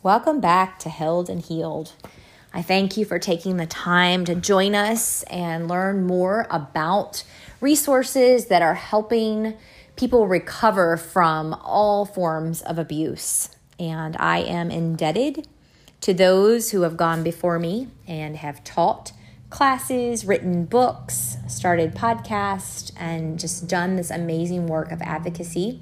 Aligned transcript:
Welcome 0.00 0.38
back 0.38 0.78
to 0.80 0.90
Held 0.90 1.28
and 1.28 1.42
Healed. 1.42 1.92
I 2.54 2.62
thank 2.62 2.96
you 2.96 3.04
for 3.04 3.18
taking 3.18 3.56
the 3.56 3.66
time 3.66 4.24
to 4.26 4.36
join 4.36 4.76
us 4.76 5.24
and 5.24 5.66
learn 5.66 6.06
more 6.06 6.46
about 6.50 7.24
resources 7.60 8.46
that 8.46 8.62
are 8.62 8.76
helping 8.76 9.54
people 9.96 10.28
recover 10.28 10.96
from 10.96 11.52
all 11.64 12.06
forms 12.06 12.62
of 12.62 12.78
abuse. 12.78 13.48
And 13.80 14.16
I 14.20 14.38
am 14.38 14.70
indebted 14.70 15.48
to 16.02 16.14
those 16.14 16.70
who 16.70 16.82
have 16.82 16.96
gone 16.96 17.24
before 17.24 17.58
me 17.58 17.88
and 18.06 18.36
have 18.36 18.62
taught 18.62 19.10
classes, 19.50 20.24
written 20.24 20.64
books, 20.64 21.38
started 21.48 21.96
podcasts, 21.96 22.92
and 22.96 23.36
just 23.36 23.66
done 23.66 23.96
this 23.96 24.12
amazing 24.12 24.68
work 24.68 24.92
of 24.92 25.02
advocacy 25.02 25.80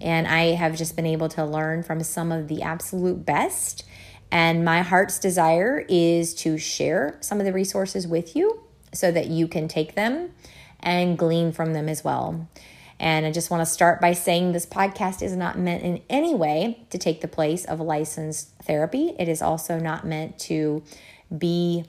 and 0.00 0.26
I 0.26 0.52
have 0.54 0.76
just 0.76 0.96
been 0.96 1.06
able 1.06 1.28
to 1.30 1.44
learn 1.44 1.82
from 1.82 2.02
some 2.02 2.32
of 2.32 2.48
the 2.48 2.62
absolute 2.62 3.24
best. 3.24 3.84
And 4.32 4.64
my 4.64 4.82
heart's 4.82 5.18
desire 5.18 5.84
is 5.88 6.34
to 6.36 6.56
share 6.56 7.18
some 7.20 7.40
of 7.40 7.46
the 7.46 7.52
resources 7.52 8.06
with 8.06 8.36
you 8.36 8.62
so 8.94 9.10
that 9.10 9.26
you 9.26 9.48
can 9.48 9.68
take 9.68 9.94
them 9.94 10.30
and 10.78 11.18
glean 11.18 11.52
from 11.52 11.72
them 11.72 11.88
as 11.88 12.02
well. 12.04 12.48
And 12.98 13.24
I 13.24 13.32
just 13.32 13.50
want 13.50 13.62
to 13.62 13.66
start 13.66 14.00
by 14.00 14.12
saying 14.12 14.52
this 14.52 14.66
podcast 14.66 15.22
is 15.22 15.34
not 15.34 15.58
meant 15.58 15.82
in 15.82 16.02
any 16.10 16.34
way 16.34 16.86
to 16.90 16.98
take 16.98 17.22
the 17.22 17.28
place 17.28 17.64
of 17.64 17.80
licensed 17.80 18.50
therapy. 18.62 19.14
It 19.18 19.28
is 19.28 19.40
also 19.40 19.78
not 19.78 20.06
meant 20.06 20.38
to 20.40 20.82
be 21.36 21.84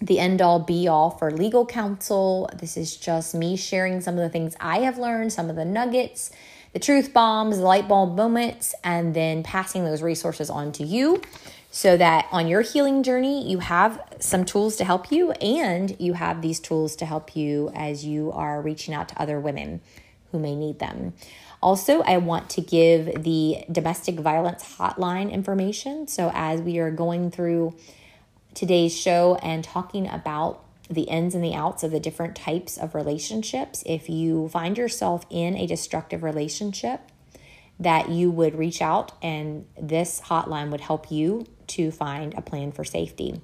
the 0.00 0.18
end 0.18 0.42
all 0.42 0.58
be 0.58 0.88
all 0.88 1.10
for 1.10 1.30
legal 1.30 1.64
counsel. 1.64 2.50
This 2.56 2.76
is 2.76 2.96
just 2.96 3.34
me 3.34 3.56
sharing 3.56 4.00
some 4.00 4.14
of 4.14 4.20
the 4.20 4.30
things 4.30 4.56
I 4.58 4.78
have 4.80 4.98
learned, 4.98 5.32
some 5.32 5.48
of 5.48 5.56
the 5.56 5.64
nuggets 5.64 6.30
the 6.72 6.78
truth 6.78 7.12
bombs, 7.12 7.58
the 7.58 7.64
light 7.64 7.88
bulb 7.88 8.16
moments, 8.16 8.74
and 8.82 9.14
then 9.14 9.42
passing 9.42 9.84
those 9.84 10.02
resources 10.02 10.50
on 10.50 10.72
to 10.72 10.84
you 10.84 11.20
so 11.70 11.96
that 11.96 12.26
on 12.30 12.46
your 12.46 12.60
healing 12.60 13.02
journey, 13.02 13.48
you 13.48 13.58
have 13.58 14.00
some 14.20 14.44
tools 14.44 14.76
to 14.76 14.84
help 14.84 15.10
you 15.10 15.32
and 15.32 15.96
you 15.98 16.12
have 16.12 16.42
these 16.42 16.60
tools 16.60 16.94
to 16.96 17.06
help 17.06 17.34
you 17.34 17.70
as 17.74 18.04
you 18.04 18.30
are 18.32 18.60
reaching 18.60 18.92
out 18.92 19.08
to 19.08 19.20
other 19.20 19.40
women 19.40 19.80
who 20.30 20.38
may 20.38 20.54
need 20.54 20.78
them. 20.78 21.14
Also, 21.62 22.02
I 22.02 22.18
want 22.18 22.50
to 22.50 22.60
give 22.60 23.22
the 23.22 23.64
domestic 23.70 24.16
violence 24.16 24.76
hotline 24.76 25.30
information. 25.32 26.08
So, 26.08 26.30
as 26.34 26.60
we 26.60 26.78
are 26.78 26.90
going 26.90 27.30
through 27.30 27.74
today's 28.52 28.94
show 28.94 29.38
and 29.42 29.62
talking 29.62 30.08
about 30.08 30.62
the 30.94 31.02
ins 31.02 31.34
and 31.34 31.44
the 31.44 31.54
outs 31.54 31.82
of 31.82 31.90
the 31.90 32.00
different 32.00 32.36
types 32.36 32.76
of 32.76 32.94
relationships. 32.94 33.82
If 33.86 34.08
you 34.08 34.48
find 34.48 34.78
yourself 34.78 35.26
in 35.30 35.56
a 35.56 35.66
destructive 35.66 36.22
relationship, 36.22 37.00
that 37.80 38.10
you 38.10 38.30
would 38.30 38.54
reach 38.54 38.80
out 38.80 39.12
and 39.22 39.66
this 39.80 40.20
hotline 40.26 40.70
would 40.70 40.82
help 40.82 41.10
you 41.10 41.46
to 41.66 41.90
find 41.90 42.34
a 42.34 42.42
plan 42.42 42.70
for 42.70 42.84
safety. 42.84 43.40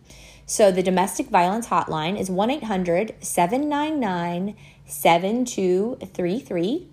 So 0.46 0.70
the 0.70 0.82
domestic 0.82 1.28
violence 1.28 1.68
hotline 1.68 2.18
is 2.18 2.30
1 2.30 2.50
800 2.50 3.14
799 3.20 4.56
7233. 4.86 6.88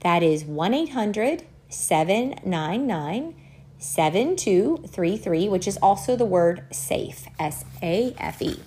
That 0.00 0.22
is 0.22 0.44
1 0.44 0.74
800 0.74 1.44
799 1.68 3.34
7233, 3.78 5.48
which 5.48 5.66
is 5.66 5.78
also 5.78 6.16
the 6.16 6.24
word 6.24 6.64
SAFE, 6.70 7.26
S 7.38 7.64
A 7.82 8.14
F 8.18 8.42
E. 8.42 8.60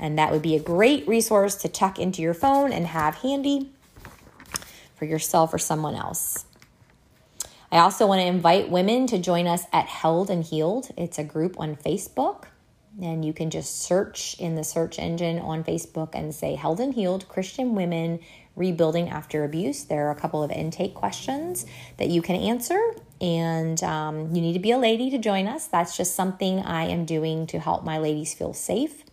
And 0.00 0.18
that 0.18 0.32
would 0.32 0.40
be 0.40 0.56
a 0.56 0.60
great 0.60 1.06
resource 1.06 1.54
to 1.56 1.68
tuck 1.68 1.98
into 1.98 2.22
your 2.22 2.32
phone 2.32 2.72
and 2.72 2.86
have 2.86 3.16
handy 3.16 3.70
for 4.96 5.04
yourself 5.04 5.52
or 5.52 5.58
someone 5.58 5.94
else. 5.94 6.46
I 7.70 7.78
also 7.78 8.06
want 8.06 8.22
to 8.22 8.26
invite 8.26 8.70
women 8.70 9.06
to 9.08 9.18
join 9.18 9.46
us 9.46 9.64
at 9.72 9.86
Held 9.86 10.30
and 10.30 10.42
Healed. 10.42 10.88
It's 10.96 11.18
a 11.18 11.24
group 11.24 11.60
on 11.60 11.76
Facebook, 11.76 12.44
and 13.00 13.24
you 13.24 13.34
can 13.34 13.50
just 13.50 13.82
search 13.82 14.34
in 14.40 14.54
the 14.56 14.64
search 14.64 14.98
engine 14.98 15.38
on 15.38 15.62
Facebook 15.64 16.10
and 16.14 16.34
say 16.34 16.54
Held 16.54 16.80
and 16.80 16.94
Healed 16.94 17.28
Christian 17.28 17.74
Women 17.74 18.20
Rebuilding 18.56 19.10
After 19.10 19.44
Abuse. 19.44 19.84
There 19.84 20.08
are 20.08 20.10
a 20.10 20.18
couple 20.18 20.42
of 20.42 20.50
intake 20.50 20.94
questions 20.94 21.66
that 21.98 22.08
you 22.08 22.22
can 22.22 22.36
answer, 22.36 22.80
and 23.20 23.80
um, 23.84 24.34
you 24.34 24.40
need 24.40 24.54
to 24.54 24.58
be 24.58 24.70
a 24.70 24.78
lady 24.78 25.10
to 25.10 25.18
join 25.18 25.46
us. 25.46 25.66
That's 25.66 25.94
just 25.94 26.14
something 26.14 26.60
I 26.60 26.86
am 26.86 27.04
doing 27.04 27.46
to 27.48 27.60
help 27.60 27.84
my 27.84 27.98
ladies 27.98 28.32
feel 28.32 28.54
safe 28.54 29.04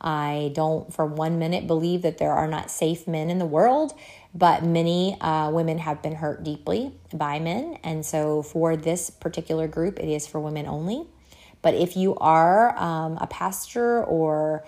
I 0.00 0.52
don't 0.54 0.92
for 0.92 1.04
one 1.06 1.38
minute 1.38 1.66
believe 1.66 2.02
that 2.02 2.18
there 2.18 2.32
are 2.32 2.46
not 2.46 2.70
safe 2.70 3.08
men 3.08 3.30
in 3.30 3.38
the 3.38 3.46
world, 3.46 3.94
but 4.34 4.64
many 4.64 5.20
uh, 5.20 5.50
women 5.50 5.78
have 5.78 6.02
been 6.02 6.14
hurt 6.14 6.44
deeply 6.44 6.92
by 7.12 7.40
men. 7.40 7.78
And 7.82 8.06
so 8.06 8.42
for 8.42 8.76
this 8.76 9.10
particular 9.10 9.66
group, 9.66 9.98
it 9.98 10.08
is 10.08 10.26
for 10.26 10.40
women 10.40 10.66
only. 10.66 11.06
But 11.62 11.74
if 11.74 11.96
you 11.96 12.14
are 12.16 12.78
um, 12.78 13.18
a 13.20 13.26
pastor 13.26 14.04
or 14.04 14.64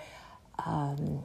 um, 0.65 1.23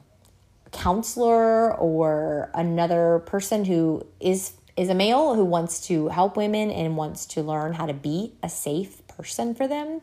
counselor 0.71 1.75
or 1.75 2.51
another 2.53 3.23
person 3.25 3.65
who 3.65 4.05
is 4.19 4.53
is 4.77 4.89
a 4.89 4.95
male 4.95 5.33
who 5.33 5.43
wants 5.43 5.87
to 5.87 6.07
help 6.09 6.37
women 6.37 6.69
and 6.69 6.95
wants 6.95 7.25
to 7.25 7.41
learn 7.41 7.73
how 7.73 7.87
to 7.87 7.93
be 7.93 8.33
a 8.43 8.49
safe 8.49 9.05
person 9.07 9.55
for 9.55 9.67
them, 9.67 9.99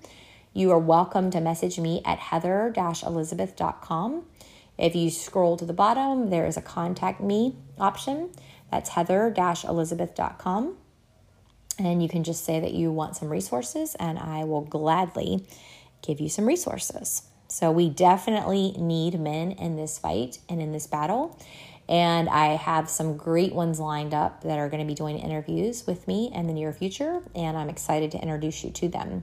you 0.57 0.71
are 0.71 0.79
welcome 0.79 1.33
to 1.33 1.41
message 1.41 1.81
me 1.81 2.01
at 2.05 2.21
heather 2.21 2.73
elizabeth.com. 2.77 4.25
If 4.79 4.95
you 4.95 5.11
scroll 5.11 5.57
to 5.57 5.65
the 5.65 5.73
bottom, 5.73 6.31
there 6.31 6.47
is 6.47 6.57
a 6.57 6.63
contact 6.63 7.21
me 7.21 7.57
option. 7.77 8.31
That's 8.71 8.91
heather 8.91 9.35
elizabeth.com. 9.37 10.77
And 11.81 12.01
you 12.01 12.09
can 12.09 12.23
just 12.23 12.45
say 12.45 12.61
that 12.61 12.73
you 12.73 12.93
want 12.93 13.17
some 13.17 13.31
resources, 13.31 13.97
and 13.97 14.17
I 14.17 14.45
will 14.45 14.61
gladly 14.61 15.45
give 16.07 16.21
you 16.21 16.29
some 16.29 16.47
resources. 16.47 17.23
So, 17.49 17.73
we 17.73 17.91
definitely 17.91 18.77
need 18.79 19.19
men 19.19 19.51
in 19.51 19.75
this 19.75 19.99
fight 19.99 20.39
and 20.49 20.63
in 20.63 20.71
this 20.71 20.87
battle. 20.87 21.37
And 21.89 22.29
I 22.29 22.55
have 22.55 22.89
some 22.89 23.17
great 23.17 23.53
ones 23.53 23.81
lined 23.81 24.15
up 24.15 24.45
that 24.45 24.61
are 24.61 24.69
going 24.69 24.81
to 24.81 24.87
be 24.87 24.95
doing 24.95 25.19
interviews 25.19 25.85
with 25.85 26.07
me 26.07 26.31
in 26.33 26.47
the 26.47 26.53
near 26.53 26.73
future, 26.73 27.23
and 27.35 27.57
I'm 27.57 27.69
excited 27.69 28.13
to 28.13 28.23
introduce 28.23 28.63
you 28.63 28.71
to 28.71 28.89
them. 28.89 29.23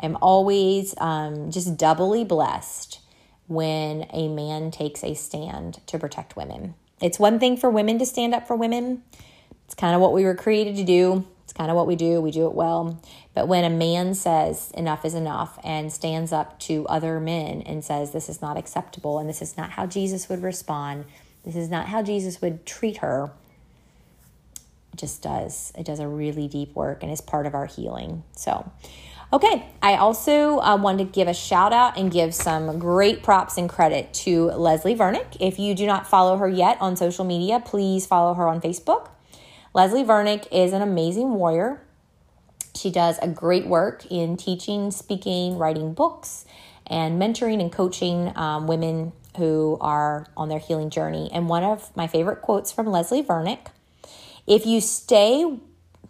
I'm 0.00 0.16
always 0.20 0.94
um, 0.98 1.50
just 1.50 1.76
doubly 1.76 2.24
blessed 2.24 3.00
when 3.46 4.06
a 4.12 4.28
man 4.28 4.70
takes 4.70 5.02
a 5.02 5.14
stand 5.14 5.80
to 5.86 5.98
protect 5.98 6.36
women. 6.36 6.74
It's 7.00 7.18
one 7.18 7.38
thing 7.38 7.56
for 7.56 7.70
women 7.70 7.98
to 7.98 8.06
stand 8.06 8.34
up 8.34 8.46
for 8.46 8.56
women. 8.56 9.02
It's 9.64 9.74
kind 9.74 9.94
of 9.94 10.00
what 10.00 10.12
we 10.12 10.24
were 10.24 10.34
created 10.34 10.76
to 10.76 10.84
do. 10.84 11.26
It's 11.44 11.52
kind 11.52 11.70
of 11.70 11.76
what 11.76 11.86
we 11.86 11.96
do. 11.96 12.20
We 12.20 12.30
do 12.30 12.46
it 12.46 12.54
well. 12.54 13.00
But 13.34 13.48
when 13.48 13.64
a 13.64 13.70
man 13.70 14.14
says 14.14 14.70
enough 14.72 15.04
is 15.04 15.14
enough 15.14 15.58
and 15.64 15.92
stands 15.92 16.32
up 16.32 16.58
to 16.60 16.86
other 16.88 17.20
men 17.20 17.62
and 17.62 17.82
says 17.84 18.12
this 18.12 18.28
is 18.28 18.42
not 18.42 18.58
acceptable 18.58 19.18
and 19.18 19.28
this 19.28 19.40
is 19.40 19.56
not 19.56 19.70
how 19.70 19.86
Jesus 19.86 20.28
would 20.28 20.42
respond, 20.42 21.06
this 21.44 21.56
is 21.56 21.70
not 21.70 21.86
how 21.86 22.02
Jesus 22.02 22.42
would 22.42 22.66
treat 22.66 22.98
her, 22.98 23.30
it 24.92 24.96
just 24.96 25.22
does. 25.22 25.72
It 25.78 25.86
does 25.86 26.00
a 26.00 26.08
really 26.08 26.48
deep 26.48 26.74
work 26.74 27.02
and 27.02 27.10
is 27.10 27.20
part 27.20 27.46
of 27.46 27.54
our 27.54 27.66
healing. 27.66 28.24
So, 28.36 28.70
Okay, 29.30 29.68
I 29.82 29.96
also 29.96 30.58
uh, 30.60 30.76
wanted 30.76 31.04
to 31.04 31.12
give 31.12 31.28
a 31.28 31.34
shout 31.34 31.70
out 31.70 31.98
and 31.98 32.10
give 32.10 32.34
some 32.34 32.78
great 32.78 33.22
props 33.22 33.58
and 33.58 33.68
credit 33.68 34.14
to 34.14 34.46
Leslie 34.52 34.94
Vernick. 34.94 35.36
If 35.38 35.58
you 35.58 35.74
do 35.74 35.86
not 35.86 36.06
follow 36.06 36.38
her 36.38 36.48
yet 36.48 36.78
on 36.80 36.96
social 36.96 37.26
media, 37.26 37.60
please 37.60 38.06
follow 38.06 38.32
her 38.32 38.48
on 38.48 38.62
Facebook. 38.62 39.10
Leslie 39.74 40.02
Vernick 40.02 40.48
is 40.50 40.72
an 40.72 40.80
amazing 40.80 41.34
warrior. 41.34 41.82
She 42.74 42.90
does 42.90 43.18
a 43.20 43.28
great 43.28 43.66
work 43.66 44.06
in 44.10 44.38
teaching, 44.38 44.90
speaking, 44.90 45.58
writing 45.58 45.92
books, 45.92 46.46
and 46.86 47.20
mentoring 47.20 47.60
and 47.60 47.70
coaching 47.70 48.32
um, 48.34 48.66
women 48.66 49.12
who 49.36 49.76
are 49.82 50.26
on 50.38 50.48
their 50.48 50.58
healing 50.58 50.88
journey. 50.88 51.28
And 51.34 51.50
one 51.50 51.64
of 51.64 51.94
my 51.94 52.06
favorite 52.06 52.40
quotes 52.40 52.72
from 52.72 52.86
Leslie 52.86 53.22
Vernick 53.22 53.66
if 54.46 54.64
you 54.64 54.80
stay, 54.80 55.58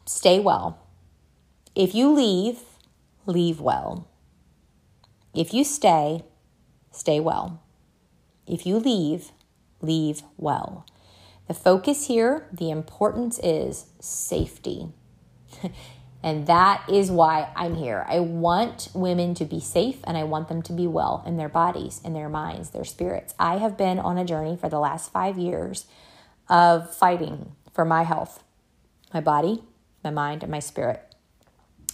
stay 0.07 0.39
well. 0.39 0.79
If 1.75 1.97
you 1.97 2.13
leave, 2.13 2.61
leave 3.29 3.61
well. 3.61 4.09
If 5.35 5.55
you 5.55 5.63
stay, 5.63 6.25
stay 6.91 7.21
well. 7.21 7.63
If 8.47 8.67
you 8.67 8.79
leave, 8.79 9.31
leave 9.81 10.23
well. 10.37 10.87
The 11.47 11.55
focus 11.55 12.07
here, 12.09 12.47
the 12.53 12.71
importance 12.71 13.39
is 13.43 13.87
safety. 14.01 14.89
and 16.23 16.47
that 16.47 16.83
is 16.89 17.11
why 17.11 17.51
I'm 17.55 17.75
here. 17.75 18.05
I 18.09 18.21
want 18.21 18.89
women 18.95 19.35
to 19.35 19.45
be 19.45 19.61
safe 19.61 19.99
and 20.05 20.17
I 20.17 20.25
want 20.25 20.49
them 20.49 20.63
to 20.63 20.73
be 20.73 20.87
well 20.87 21.23
in 21.27 21.37
their 21.37 21.49
bodies, 21.49 22.01
in 22.05 22.15
their 22.15 22.29
minds, 22.29 22.71
their 22.71 22.85
spirits. 22.85 23.35
I 23.39 23.59
have 23.59 23.77
been 23.77 23.99
on 23.99 24.19
a 24.19 24.25
journey 24.25 24.57
for 24.57 24.69
the 24.69 24.81
last 24.81 25.13
five 25.13 25.39
years 25.39 25.87
of 26.49 26.95
fighting 26.95 27.53
for 27.73 27.85
my 27.85 28.03
health, 28.03 28.43
my 29.15 29.21
body, 29.21 29.63
my 30.03 30.11
mind, 30.11 30.43
and 30.43 30.51
my 30.51 30.61
spirit. 30.61 31.08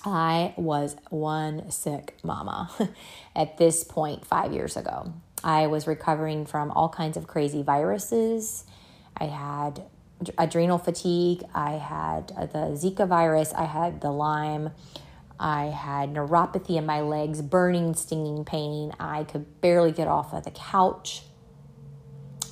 I 0.04 0.52
was 0.56 0.96
one 1.08 1.70
sick 1.70 2.16
mama 2.22 2.70
at 3.36 3.56
this 3.56 3.84
point 3.84 4.26
five 4.26 4.52
years 4.52 4.76
ago. 4.76 5.12
I 5.42 5.66
was 5.66 5.86
recovering 5.86 6.46
from 6.46 6.70
all 6.70 6.88
kinds 6.88 7.16
of 7.16 7.26
crazy 7.26 7.62
viruses. 7.62 8.64
I 9.16 9.24
had 9.24 9.84
adrenal 10.38 10.78
fatigue. 10.78 11.42
I 11.54 11.72
had 11.72 12.32
uh, 12.36 12.46
the 12.46 12.76
Zika 12.76 13.08
virus. 13.08 13.52
I 13.54 13.64
had 13.64 14.00
the 14.00 14.10
Lyme. 14.10 14.70
I 15.38 15.66
had 15.66 16.12
neuropathy 16.12 16.76
in 16.76 16.86
my 16.86 17.00
legs, 17.00 17.42
burning, 17.42 17.94
stinging 17.94 18.44
pain. 18.44 18.92
I 19.00 19.24
could 19.24 19.60
barely 19.60 19.92
get 19.92 20.06
off 20.06 20.32
of 20.32 20.44
the 20.44 20.50
couch. 20.50 21.22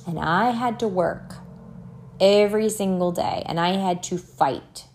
And 0.05 0.19
I 0.19 0.51
had 0.51 0.79
to 0.79 0.87
work 0.87 1.35
every 2.19 2.69
single 2.69 3.11
day, 3.11 3.43
and 3.45 3.59
I 3.59 3.73
had 3.77 4.03
to 4.03 4.17
fight 4.17 4.85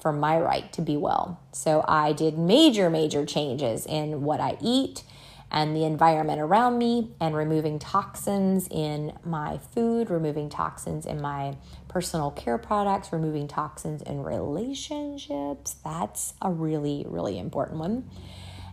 for 0.00 0.12
my 0.12 0.38
right 0.38 0.72
to 0.72 0.82
be 0.82 0.96
well. 0.96 1.40
So 1.52 1.84
I 1.86 2.12
did 2.12 2.38
major, 2.38 2.88
major 2.88 3.26
changes 3.26 3.84
in 3.86 4.22
what 4.22 4.40
I 4.40 4.56
eat 4.60 5.02
and 5.50 5.74
the 5.74 5.84
environment 5.84 6.40
around 6.40 6.76
me, 6.76 7.10
and 7.20 7.34
removing 7.34 7.78
toxins 7.78 8.68
in 8.70 9.18
my 9.24 9.56
food, 9.56 10.10
removing 10.10 10.50
toxins 10.50 11.06
in 11.06 11.20
my 11.22 11.56
personal 11.88 12.30
care 12.30 12.58
products, 12.58 13.12
removing 13.12 13.48
toxins 13.48 14.02
in 14.02 14.22
relationships. 14.22 15.76
That's 15.82 16.34
a 16.42 16.50
really, 16.50 17.06
really 17.08 17.38
important 17.38 17.78
one. 17.78 18.10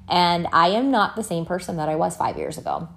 And 0.10 0.48
I 0.52 0.68
am 0.70 0.92
not 0.92 1.16
the 1.16 1.24
same 1.24 1.46
person 1.46 1.78
that 1.78 1.88
I 1.88 1.96
was 1.96 2.18
five 2.18 2.38
years 2.38 2.58
ago. 2.58 2.90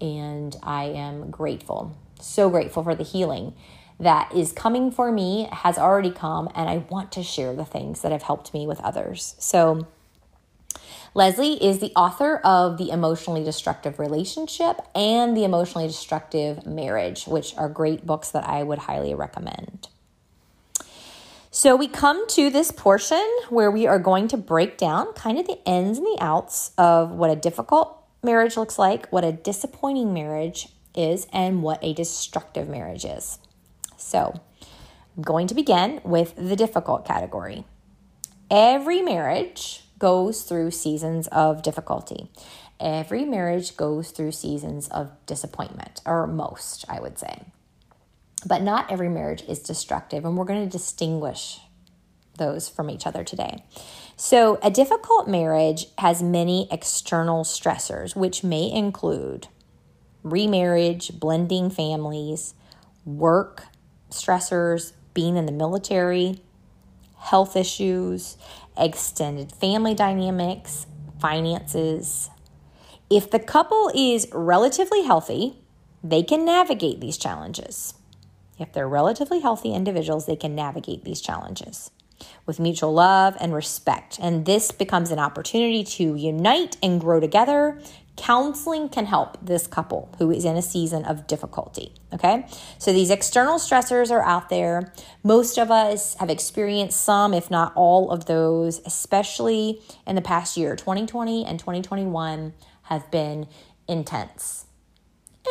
And 0.00 0.56
I 0.62 0.84
am 0.86 1.30
grateful, 1.30 1.96
so 2.20 2.50
grateful 2.50 2.82
for 2.82 2.94
the 2.96 3.04
healing 3.04 3.54
that 4.00 4.34
is 4.34 4.52
coming 4.52 4.90
for 4.90 5.12
me, 5.12 5.48
has 5.52 5.78
already 5.78 6.10
come, 6.10 6.48
and 6.54 6.68
I 6.68 6.78
want 6.88 7.12
to 7.12 7.22
share 7.22 7.54
the 7.54 7.66
things 7.66 8.00
that 8.00 8.12
have 8.12 8.22
helped 8.22 8.54
me 8.54 8.66
with 8.66 8.80
others. 8.80 9.36
So, 9.38 9.86
Leslie 11.12 11.62
is 11.62 11.80
the 11.80 11.92
author 11.94 12.36
of 12.38 12.78
The 12.78 12.90
Emotionally 12.90 13.44
Destructive 13.44 13.98
Relationship 13.98 14.80
and 14.94 15.36
The 15.36 15.44
Emotionally 15.44 15.86
Destructive 15.86 16.64
Marriage, 16.64 17.26
which 17.26 17.54
are 17.56 17.68
great 17.68 18.06
books 18.06 18.30
that 18.30 18.48
I 18.48 18.62
would 18.62 18.78
highly 18.78 19.14
recommend. 19.14 19.88
So, 21.50 21.76
we 21.76 21.86
come 21.86 22.26
to 22.28 22.48
this 22.48 22.70
portion 22.70 23.28
where 23.50 23.70
we 23.70 23.86
are 23.86 23.98
going 23.98 24.28
to 24.28 24.36
break 24.38 24.78
down 24.78 25.12
kind 25.12 25.38
of 25.38 25.46
the 25.46 25.58
ins 25.66 25.98
and 25.98 26.06
the 26.06 26.18
outs 26.20 26.70
of 26.78 27.10
what 27.10 27.28
a 27.28 27.36
difficult 27.36 27.98
marriage 28.22 28.56
looks 28.56 28.78
like, 28.78 29.08
what 29.08 29.24
a 29.24 29.32
disappointing 29.32 30.14
marriage 30.14 30.68
is, 30.94 31.26
and 31.32 31.62
what 31.62 31.80
a 31.82 31.92
destructive 31.92 32.68
marriage 32.68 33.04
is. 33.04 33.38
So, 34.00 34.40
I'm 35.16 35.22
going 35.22 35.46
to 35.48 35.54
begin 35.54 36.00
with 36.04 36.34
the 36.36 36.56
difficult 36.56 37.04
category. 37.04 37.64
Every 38.50 39.02
marriage 39.02 39.84
goes 39.98 40.42
through 40.42 40.70
seasons 40.72 41.28
of 41.28 41.62
difficulty. 41.62 42.30
Every 42.80 43.24
marriage 43.24 43.76
goes 43.76 44.10
through 44.10 44.32
seasons 44.32 44.88
of 44.88 45.10
disappointment, 45.26 46.00
or 46.06 46.26
most, 46.26 46.84
I 46.88 47.00
would 47.00 47.18
say. 47.18 47.42
But 48.46 48.62
not 48.62 48.90
every 48.90 49.10
marriage 49.10 49.42
is 49.46 49.58
destructive, 49.58 50.24
and 50.24 50.36
we're 50.36 50.46
going 50.46 50.64
to 50.64 50.78
distinguish 50.78 51.60
those 52.38 52.68
from 52.68 52.88
each 52.88 53.06
other 53.06 53.22
today. 53.22 53.64
So, 54.16 54.58
a 54.62 54.70
difficult 54.70 55.28
marriage 55.28 55.86
has 55.98 56.22
many 56.22 56.66
external 56.70 57.44
stressors, 57.44 58.16
which 58.16 58.42
may 58.42 58.70
include 58.72 59.48
remarriage, 60.22 61.20
blending 61.20 61.68
families, 61.70 62.54
work 63.04 63.64
stressors, 64.10 64.92
being 65.14 65.36
in 65.36 65.46
the 65.46 65.52
military, 65.52 66.40
health 67.18 67.56
issues, 67.56 68.36
extended 68.76 69.52
family 69.52 69.94
dynamics, 69.94 70.86
finances. 71.20 72.30
If 73.10 73.30
the 73.30 73.38
couple 73.38 73.90
is 73.94 74.28
relatively 74.32 75.02
healthy, 75.02 75.56
they 76.02 76.22
can 76.22 76.44
navigate 76.44 77.00
these 77.00 77.18
challenges. 77.18 77.94
If 78.58 78.72
they're 78.72 78.88
relatively 78.88 79.40
healthy 79.40 79.72
individuals, 79.72 80.26
they 80.26 80.36
can 80.36 80.54
navigate 80.54 81.04
these 81.04 81.20
challenges 81.20 81.90
with 82.46 82.60
mutual 82.60 82.92
love 82.92 83.36
and 83.40 83.54
respect. 83.54 84.18
And 84.20 84.44
this 84.44 84.70
becomes 84.70 85.10
an 85.10 85.18
opportunity 85.18 85.84
to 85.84 86.14
unite 86.14 86.76
and 86.82 87.00
grow 87.00 87.20
together 87.20 87.80
Counseling 88.20 88.90
can 88.90 89.06
help 89.06 89.38
this 89.40 89.66
couple 89.66 90.14
who 90.18 90.30
is 90.30 90.44
in 90.44 90.54
a 90.54 90.60
season 90.60 91.06
of 91.06 91.26
difficulty. 91.26 91.94
Okay. 92.12 92.46
So 92.76 92.92
these 92.92 93.08
external 93.08 93.54
stressors 93.54 94.10
are 94.10 94.22
out 94.22 94.50
there. 94.50 94.92
Most 95.24 95.56
of 95.56 95.70
us 95.70 96.16
have 96.16 96.28
experienced 96.28 97.02
some, 97.02 97.32
if 97.32 97.50
not 97.50 97.72
all 97.74 98.10
of 98.10 98.26
those, 98.26 98.82
especially 98.84 99.80
in 100.06 100.16
the 100.16 100.20
past 100.20 100.58
year. 100.58 100.76
2020 100.76 101.46
and 101.46 101.58
2021 101.58 102.52
have 102.82 103.10
been 103.10 103.46
intense. 103.88 104.66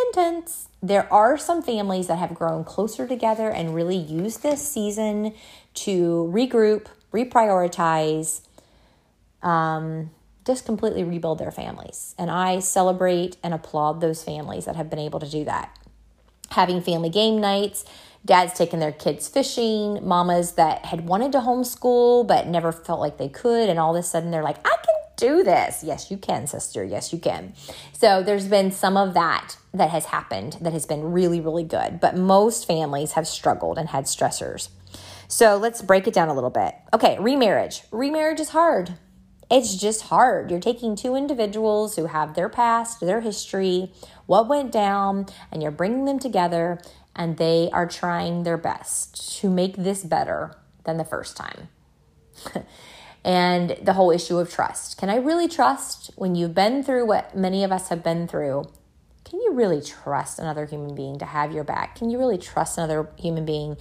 Intense. 0.08 0.70
There 0.80 1.12
are 1.12 1.40
some 1.40 1.64
families 1.64 2.06
that 2.06 2.20
have 2.20 2.36
grown 2.36 2.64
closer 2.64 3.08
together 3.08 3.50
and 3.50 3.74
really 3.74 3.98
used 3.98 4.44
this 4.44 4.62
season 4.72 5.34
to 5.74 6.32
regroup, 6.32 6.86
reprioritize, 7.12 8.42
um, 9.42 10.12
just 10.50 10.66
completely 10.66 11.04
rebuild 11.04 11.38
their 11.38 11.52
families. 11.52 12.16
And 12.18 12.32
I 12.32 12.58
celebrate 12.58 13.38
and 13.44 13.54
applaud 13.54 14.02
those 14.02 14.24
families 14.24 14.66
that 14.66 14.76
have 14.76 14.90
been 14.90 14.98
able 14.98 15.20
to 15.20 15.30
do 15.30 15.46
that. 15.46 15.78
Having 16.50 16.82
family 16.82 17.10
game 17.10 17.40
nights, 17.40 17.86
dads 18.26 18.54
taking 18.54 18.80
their 18.80 18.92
kids 18.92 19.28
fishing, 19.28 20.00
mamas 20.02 20.54
that 20.54 20.86
had 20.86 21.08
wanted 21.08 21.34
to 21.34 21.38
homeschool 21.42 22.26
but 22.26 22.48
never 22.48 22.72
felt 22.72 23.00
like 23.00 23.20
they 23.20 23.30
could, 23.30 23.70
and 23.70 23.78
all 23.78 23.96
of 23.96 24.00
a 24.00 24.04
sudden 24.04 24.32
they're 24.32 24.42
like, 24.42 24.58
I 24.66 24.76
can 24.76 24.96
do 25.18 25.44
this. 25.44 25.84
Yes, 25.84 26.10
you 26.10 26.18
can, 26.18 26.48
sister. 26.48 26.84
Yes, 26.84 27.14
you 27.14 27.20
can. 27.20 27.54
So 27.94 28.24
there's 28.24 28.48
been 28.48 28.72
some 28.72 28.98
of 28.98 29.14
that 29.14 29.56
that 29.72 29.92
has 29.92 30.06
happened 30.06 30.58
that 30.62 30.74
has 30.74 30.88
been 30.88 31.12
really, 31.12 31.40
really 31.40 31.64
good. 31.64 32.00
But 32.00 32.18
most 32.18 32.66
families 32.66 33.12
have 33.12 33.28
struggled 33.28 33.78
and 33.78 33.90
had 33.90 34.06
stressors. 34.06 34.70
So 35.28 35.58
let's 35.58 35.84
break 35.84 36.08
it 36.08 36.14
down 36.16 36.28
a 36.28 36.34
little 36.34 36.50
bit. 36.50 36.74
Okay, 36.92 37.20
remarriage. 37.20 37.84
Remarriage 37.92 38.40
is 38.40 38.50
hard 38.50 38.96
it's 39.50 39.76
just 39.76 40.04
hard. 40.04 40.52
You're 40.52 40.60
taking 40.60 40.96
two 40.96 41.16
individuals 41.16 41.96
who 41.96 42.06
have 42.06 42.36
their 42.36 42.50
past, 42.50 43.00
their 43.00 43.22
history, 43.22 43.92
what 44.26 44.48
went 44.48 44.72
down, 44.72 45.26
and 45.52 45.62
you're 45.64 45.72
bringing 45.72 46.06
them 46.06 46.20
together, 46.20 46.80
and 47.16 47.38
they 47.38 47.70
are 47.74 47.88
trying 47.88 48.44
their 48.44 48.58
best 48.58 49.40
to 49.40 49.50
make 49.50 49.76
this 49.76 50.04
better 50.04 50.56
than 50.84 50.98
the 50.98 51.06
first 51.06 51.36
time. 51.36 51.70
and 53.24 53.76
the 53.82 53.94
whole 53.94 54.12
issue 54.12 54.38
of 54.38 54.52
trust. 54.52 54.98
Can 54.98 55.10
I 55.10 55.16
really 55.16 55.48
trust 55.48 56.12
when 56.16 56.36
you've 56.36 56.54
been 56.54 56.84
through 56.84 57.06
what 57.06 57.36
many 57.36 57.64
of 57.64 57.72
us 57.72 57.90
have 57.90 58.04
been 58.04 58.28
through? 58.28 58.66
Can 59.26 59.42
you 59.42 59.54
really 59.54 59.82
trust 59.82 60.40
another 60.40 60.66
human 60.66 60.96
being 60.96 61.20
to 61.20 61.26
have 61.26 61.52
your 61.52 61.64
back? 61.64 61.96
Can 61.96 62.10
you 62.10 62.18
really 62.18 62.38
trust 62.38 62.78
another 62.78 63.10
human 63.18 63.46
being 63.46 63.78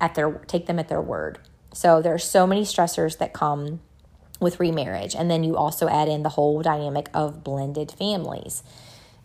at 0.00 0.14
their 0.14 0.32
take 0.46 0.66
them 0.66 0.78
at 0.78 0.88
their 0.88 1.00
word? 1.00 1.38
So 1.72 2.00
there 2.00 2.14
are 2.14 2.18
so 2.18 2.46
many 2.46 2.62
stressors 2.62 3.18
that 3.18 3.32
come 3.32 3.80
with 4.40 4.60
remarriage. 4.60 5.14
And 5.14 5.30
then 5.30 5.44
you 5.44 5.56
also 5.56 5.88
add 5.88 6.08
in 6.08 6.22
the 6.22 6.28
whole 6.28 6.62
dynamic 6.62 7.08
of 7.14 7.42
blended 7.42 7.92
families. 7.92 8.62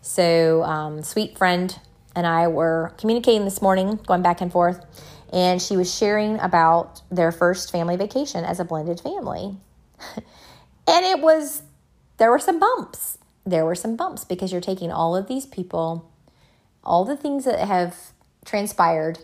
So, 0.00 0.62
um, 0.64 1.02
sweet 1.02 1.38
friend 1.38 1.78
and 2.14 2.26
I 2.26 2.48
were 2.48 2.92
communicating 2.98 3.44
this 3.44 3.62
morning, 3.62 4.00
going 4.06 4.22
back 4.22 4.40
and 4.40 4.50
forth, 4.50 4.84
and 5.32 5.62
she 5.62 5.76
was 5.76 5.92
sharing 5.94 6.38
about 6.40 7.00
their 7.10 7.32
first 7.32 7.72
family 7.72 7.96
vacation 7.96 8.44
as 8.44 8.60
a 8.60 8.64
blended 8.64 9.00
family. 9.00 9.56
and 10.16 11.04
it 11.06 11.20
was, 11.20 11.62
there 12.18 12.30
were 12.30 12.38
some 12.38 12.58
bumps. 12.58 13.18
There 13.46 13.64
were 13.64 13.74
some 13.74 13.96
bumps 13.96 14.24
because 14.24 14.52
you're 14.52 14.60
taking 14.60 14.92
all 14.92 15.16
of 15.16 15.26
these 15.26 15.46
people, 15.46 16.10
all 16.84 17.04
the 17.04 17.16
things 17.16 17.44
that 17.44 17.58
have 17.60 17.96
transpired, 18.44 19.20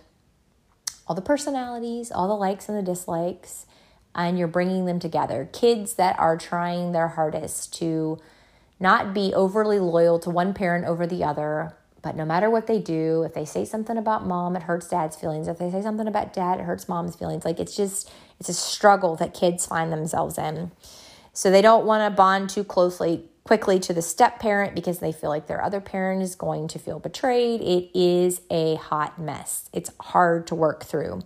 all 1.07 1.15
the 1.15 1.23
personalities, 1.23 2.11
all 2.11 2.29
the 2.29 2.35
likes 2.35 2.69
and 2.69 2.79
the 2.79 2.83
dislikes, 2.83 3.67
and 4.19 4.37
you're 4.37 4.49
bringing 4.49 4.85
them 4.85 4.99
together. 4.99 5.49
Kids 5.53 5.95
that 5.95 6.19
are 6.19 6.37
trying 6.37 6.91
their 6.91 7.07
hardest 7.07 7.73
to 7.79 8.19
not 8.81 9.15
be 9.15 9.33
overly 9.33 9.79
loyal 9.79 10.19
to 10.19 10.29
one 10.29 10.53
parent 10.53 10.85
over 10.85 11.07
the 11.07 11.23
other, 11.23 11.73
but 12.03 12.17
no 12.17 12.25
matter 12.25 12.51
what 12.51 12.67
they 12.67 12.81
do, 12.81 13.23
if 13.23 13.33
they 13.33 13.45
say 13.45 13.65
something 13.65 13.97
about 13.97 14.27
mom, 14.27 14.57
it 14.57 14.65
hurts 14.65 14.89
dad's 14.89 15.15
feelings. 15.15 15.47
If 15.47 15.59
they 15.59 15.71
say 15.71 15.81
something 15.81 16.09
about 16.09 16.33
dad, 16.33 16.59
it 16.59 16.65
hurts 16.65 16.89
mom's 16.89 17.15
feelings. 17.15 17.45
Like 17.45 17.61
it's 17.61 17.77
just, 17.77 18.11
it's 18.41 18.49
a 18.49 18.55
struggle 18.55 19.15
that 19.17 19.35
kids 19.35 19.65
find 19.67 19.93
themselves 19.93 20.37
in. 20.37 20.73
So 21.33 21.53
they 21.53 21.63
don't 21.63 21.87
want 21.87 22.11
to 22.11 22.15
bond 22.15 22.51
too 22.51 22.65
closely 22.65 23.25
quickly 23.45 23.79
to 23.79 23.95
the 23.95 24.03
step 24.03 24.41
parent 24.41 24.75
because 24.75 24.99
they 24.99 25.13
feel 25.13 25.31
like 25.31 25.47
their 25.47 25.63
other 25.63 25.81
parent 25.81 26.23
is 26.23 26.35
going 26.35 26.69
to 26.69 26.79
feel 26.79 26.99
betrayed. 26.99 27.61
It 27.61 27.89
is 27.95 28.41
a 28.51 28.75
hot 28.75 29.19
mess. 29.19 29.71
It's 29.73 29.91
hard 30.01 30.47
to 30.49 30.57
work 30.57 30.85
through 30.85 31.23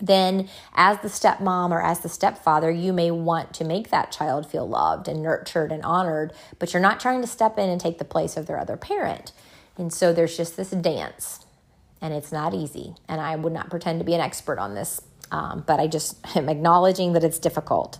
then 0.00 0.48
as 0.74 0.98
the 1.00 1.08
stepmom 1.08 1.70
or 1.70 1.82
as 1.82 2.00
the 2.00 2.08
stepfather, 2.08 2.70
you 2.70 2.92
may 2.92 3.10
want 3.10 3.52
to 3.54 3.64
make 3.64 3.90
that 3.90 4.12
child 4.12 4.50
feel 4.50 4.68
loved 4.68 5.08
and 5.08 5.22
nurtured 5.22 5.72
and 5.72 5.82
honored, 5.84 6.32
but 6.58 6.72
you're 6.72 6.82
not 6.82 7.00
trying 7.00 7.20
to 7.20 7.26
step 7.26 7.58
in 7.58 7.68
and 7.68 7.80
take 7.80 7.98
the 7.98 8.04
place 8.04 8.36
of 8.36 8.46
their 8.46 8.58
other 8.58 8.76
parent. 8.76 9.32
And 9.76 9.92
so 9.92 10.12
there's 10.12 10.36
just 10.36 10.56
this 10.56 10.70
dance, 10.70 11.44
and 12.00 12.12
it's 12.12 12.32
not 12.32 12.54
easy. 12.54 12.94
And 13.08 13.20
I 13.20 13.36
would 13.36 13.52
not 13.52 13.70
pretend 13.70 14.00
to 14.00 14.04
be 14.04 14.14
an 14.14 14.20
expert 14.20 14.58
on 14.58 14.74
this, 14.74 15.00
um, 15.30 15.64
but 15.66 15.80
I 15.80 15.86
just 15.86 16.16
am 16.36 16.48
acknowledging 16.48 17.12
that 17.12 17.24
it's 17.24 17.38
difficult. 17.38 17.98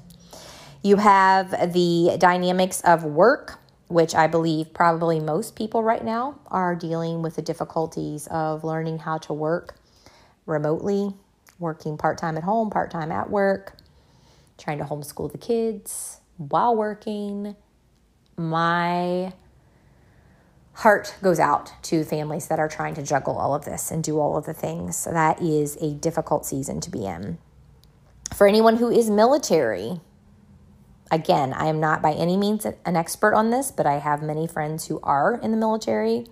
You 0.82 0.96
have 0.96 1.72
the 1.72 2.16
dynamics 2.18 2.80
of 2.82 3.02
work, 3.02 3.58
which 3.88 4.14
I 4.14 4.26
believe 4.26 4.72
probably 4.72 5.18
most 5.18 5.56
people 5.56 5.82
right 5.82 6.04
now 6.04 6.38
are 6.48 6.76
dealing 6.76 7.22
with 7.22 7.36
the 7.36 7.42
difficulties 7.42 8.28
of 8.28 8.62
learning 8.62 8.98
how 8.98 9.18
to 9.18 9.32
work 9.32 9.74
remotely 10.46 11.14
working 11.58 11.96
part 11.96 12.18
time 12.18 12.36
at 12.36 12.44
home, 12.44 12.70
part 12.70 12.90
time 12.90 13.10
at 13.12 13.30
work. 13.30 13.76
trying 14.58 14.78
to 14.78 14.84
homeschool 14.84 15.30
the 15.30 15.38
kids 15.38 16.20
while 16.36 16.74
working. 16.76 17.54
My 18.36 19.32
heart 20.74 21.14
goes 21.22 21.40
out 21.40 21.72
to 21.82 22.04
families 22.04 22.48
that 22.48 22.58
are 22.58 22.68
trying 22.68 22.94
to 22.94 23.02
juggle 23.02 23.36
all 23.36 23.54
of 23.54 23.64
this 23.64 23.90
and 23.90 24.02
do 24.02 24.18
all 24.18 24.36
of 24.36 24.46
the 24.46 24.54
things. 24.54 24.96
So 24.96 25.12
that 25.12 25.40
is 25.40 25.76
a 25.76 25.94
difficult 25.94 26.44
season 26.44 26.80
to 26.82 26.90
be 26.90 27.06
in. 27.06 27.38
For 28.34 28.46
anyone 28.46 28.76
who 28.76 28.90
is 28.90 29.10
military, 29.10 30.00
again, 31.10 31.52
I 31.52 31.66
am 31.66 31.80
not 31.80 32.02
by 32.02 32.12
any 32.12 32.36
means 32.36 32.64
an 32.64 32.96
expert 32.96 33.34
on 33.34 33.50
this, 33.50 33.70
but 33.70 33.86
I 33.86 33.98
have 33.98 34.22
many 34.22 34.46
friends 34.46 34.86
who 34.86 35.00
are 35.02 35.40
in 35.40 35.50
the 35.50 35.56
military, 35.56 36.26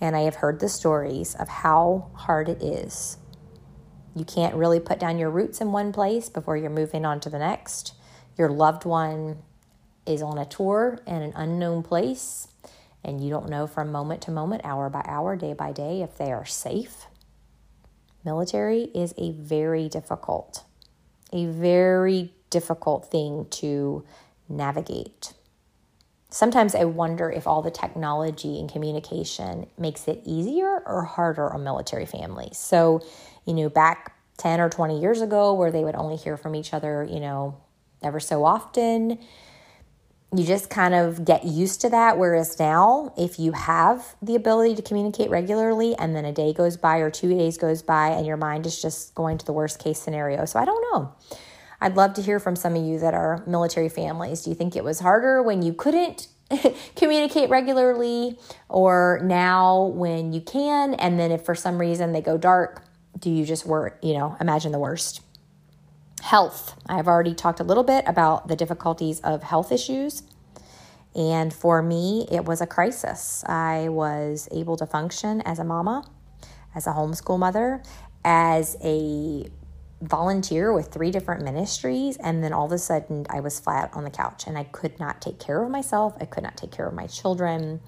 and 0.00 0.16
I 0.16 0.20
have 0.20 0.36
heard 0.36 0.60
the 0.60 0.68
stories 0.68 1.34
of 1.34 1.48
how 1.48 2.10
hard 2.14 2.48
it 2.48 2.62
is. 2.62 3.18
You 4.16 4.24
can't 4.24 4.54
really 4.54 4.80
put 4.80 4.98
down 4.98 5.18
your 5.18 5.30
roots 5.30 5.60
in 5.60 5.72
one 5.72 5.92
place 5.92 6.30
before 6.30 6.56
you're 6.56 6.70
moving 6.70 7.04
on 7.04 7.20
to 7.20 7.30
the 7.30 7.38
next. 7.38 7.92
Your 8.38 8.48
loved 8.48 8.86
one 8.86 9.42
is 10.06 10.22
on 10.22 10.38
a 10.38 10.46
tour 10.46 10.98
in 11.06 11.20
an 11.20 11.32
unknown 11.36 11.82
place 11.82 12.48
and 13.04 13.22
you 13.22 13.30
don't 13.30 13.48
know 13.48 13.66
from 13.66 13.92
moment 13.92 14.22
to 14.22 14.30
moment, 14.30 14.62
hour 14.64 14.88
by 14.88 15.02
hour, 15.06 15.36
day 15.36 15.52
by 15.52 15.70
day 15.70 16.02
if 16.02 16.16
they 16.16 16.32
are 16.32 16.46
safe. 16.46 17.06
Military 18.24 18.84
is 18.94 19.14
a 19.18 19.30
very 19.32 19.88
difficult, 19.88 20.64
a 21.32 21.46
very 21.46 22.32
difficult 22.50 23.08
thing 23.08 23.46
to 23.50 24.04
navigate. 24.48 25.34
Sometimes 26.30 26.74
I 26.74 26.84
wonder 26.84 27.30
if 27.30 27.46
all 27.46 27.62
the 27.62 27.70
technology 27.70 28.58
and 28.58 28.70
communication 28.70 29.66
makes 29.78 30.08
it 30.08 30.22
easier 30.24 30.82
or 30.84 31.04
harder 31.04 31.52
on 31.52 31.62
military 31.62 32.06
families. 32.06 32.58
So, 32.58 33.02
you 33.46 33.54
know, 33.54 33.68
back 33.68 34.14
10 34.38 34.60
or 34.60 34.68
20 34.68 35.00
years 35.00 35.20
ago, 35.20 35.54
where 35.54 35.70
they 35.70 35.84
would 35.84 35.94
only 35.94 36.16
hear 36.16 36.36
from 36.36 36.54
each 36.54 36.74
other, 36.74 37.04
you 37.04 37.20
know, 37.20 37.56
ever 38.02 38.20
so 38.20 38.44
often, 38.44 39.18
you 40.34 40.44
just 40.44 40.68
kind 40.68 40.94
of 40.94 41.24
get 41.24 41.44
used 41.44 41.80
to 41.80 41.88
that. 41.90 42.18
Whereas 42.18 42.58
now, 42.58 43.14
if 43.16 43.38
you 43.38 43.52
have 43.52 44.16
the 44.20 44.34
ability 44.34 44.74
to 44.74 44.82
communicate 44.82 45.30
regularly 45.30 45.94
and 45.96 46.14
then 46.14 46.24
a 46.24 46.32
day 46.32 46.52
goes 46.52 46.76
by 46.76 46.98
or 46.98 47.10
two 47.10 47.30
days 47.30 47.56
goes 47.56 47.82
by 47.82 48.08
and 48.08 48.26
your 48.26 48.36
mind 48.36 48.66
is 48.66 48.80
just 48.80 49.14
going 49.14 49.38
to 49.38 49.46
the 49.46 49.52
worst 49.52 49.78
case 49.78 49.98
scenario. 49.98 50.44
So 50.44 50.58
I 50.58 50.64
don't 50.64 50.84
know. 50.92 51.14
I'd 51.80 51.96
love 51.96 52.14
to 52.14 52.22
hear 52.22 52.40
from 52.40 52.56
some 52.56 52.74
of 52.74 52.84
you 52.84 52.98
that 52.98 53.14
are 53.14 53.44
military 53.46 53.88
families. 53.88 54.42
Do 54.42 54.50
you 54.50 54.56
think 54.56 54.76
it 54.76 54.84
was 54.84 55.00
harder 55.00 55.42
when 55.42 55.62
you 55.62 55.72
couldn't 55.72 56.28
communicate 56.96 57.50
regularly 57.50 58.38
or 58.68 59.20
now 59.22 59.84
when 59.94 60.32
you 60.32 60.40
can? 60.40 60.94
And 60.94 61.20
then 61.20 61.30
if 61.30 61.44
for 61.44 61.54
some 61.54 61.78
reason 61.78 62.12
they 62.12 62.22
go 62.22 62.36
dark, 62.38 62.82
do 63.18 63.30
you 63.30 63.44
just 63.44 63.66
work, 63.66 63.98
you 64.02 64.14
know, 64.14 64.36
imagine 64.40 64.72
the 64.72 64.78
worst? 64.78 65.22
Health. 66.22 66.74
I've 66.86 67.06
already 67.06 67.34
talked 67.34 67.60
a 67.60 67.64
little 67.64 67.84
bit 67.84 68.04
about 68.06 68.48
the 68.48 68.56
difficulties 68.56 69.20
of 69.20 69.42
health 69.42 69.70
issues. 69.70 70.22
And 71.14 71.52
for 71.52 71.82
me, 71.82 72.26
it 72.30 72.44
was 72.44 72.60
a 72.60 72.66
crisis. 72.66 73.42
I 73.46 73.88
was 73.88 74.48
able 74.52 74.76
to 74.76 74.86
function 74.86 75.40
as 75.42 75.58
a 75.58 75.64
mama, 75.64 76.04
as 76.74 76.86
a 76.86 76.90
homeschool 76.90 77.38
mother, 77.38 77.82
as 78.24 78.76
a 78.82 79.48
volunteer 80.02 80.74
with 80.74 80.88
three 80.88 81.10
different 81.10 81.42
ministries. 81.42 82.16
And 82.18 82.44
then 82.44 82.52
all 82.52 82.66
of 82.66 82.72
a 82.72 82.78
sudden, 82.78 83.26
I 83.30 83.40
was 83.40 83.58
flat 83.58 83.90
on 83.94 84.04
the 84.04 84.10
couch 84.10 84.46
and 84.46 84.58
I 84.58 84.64
could 84.64 84.98
not 85.00 85.22
take 85.22 85.38
care 85.38 85.62
of 85.62 85.70
myself. 85.70 86.16
I 86.20 86.26
could 86.26 86.42
not 86.42 86.56
take 86.56 86.70
care 86.70 86.86
of 86.86 86.94
my 86.94 87.06
children. 87.06 87.80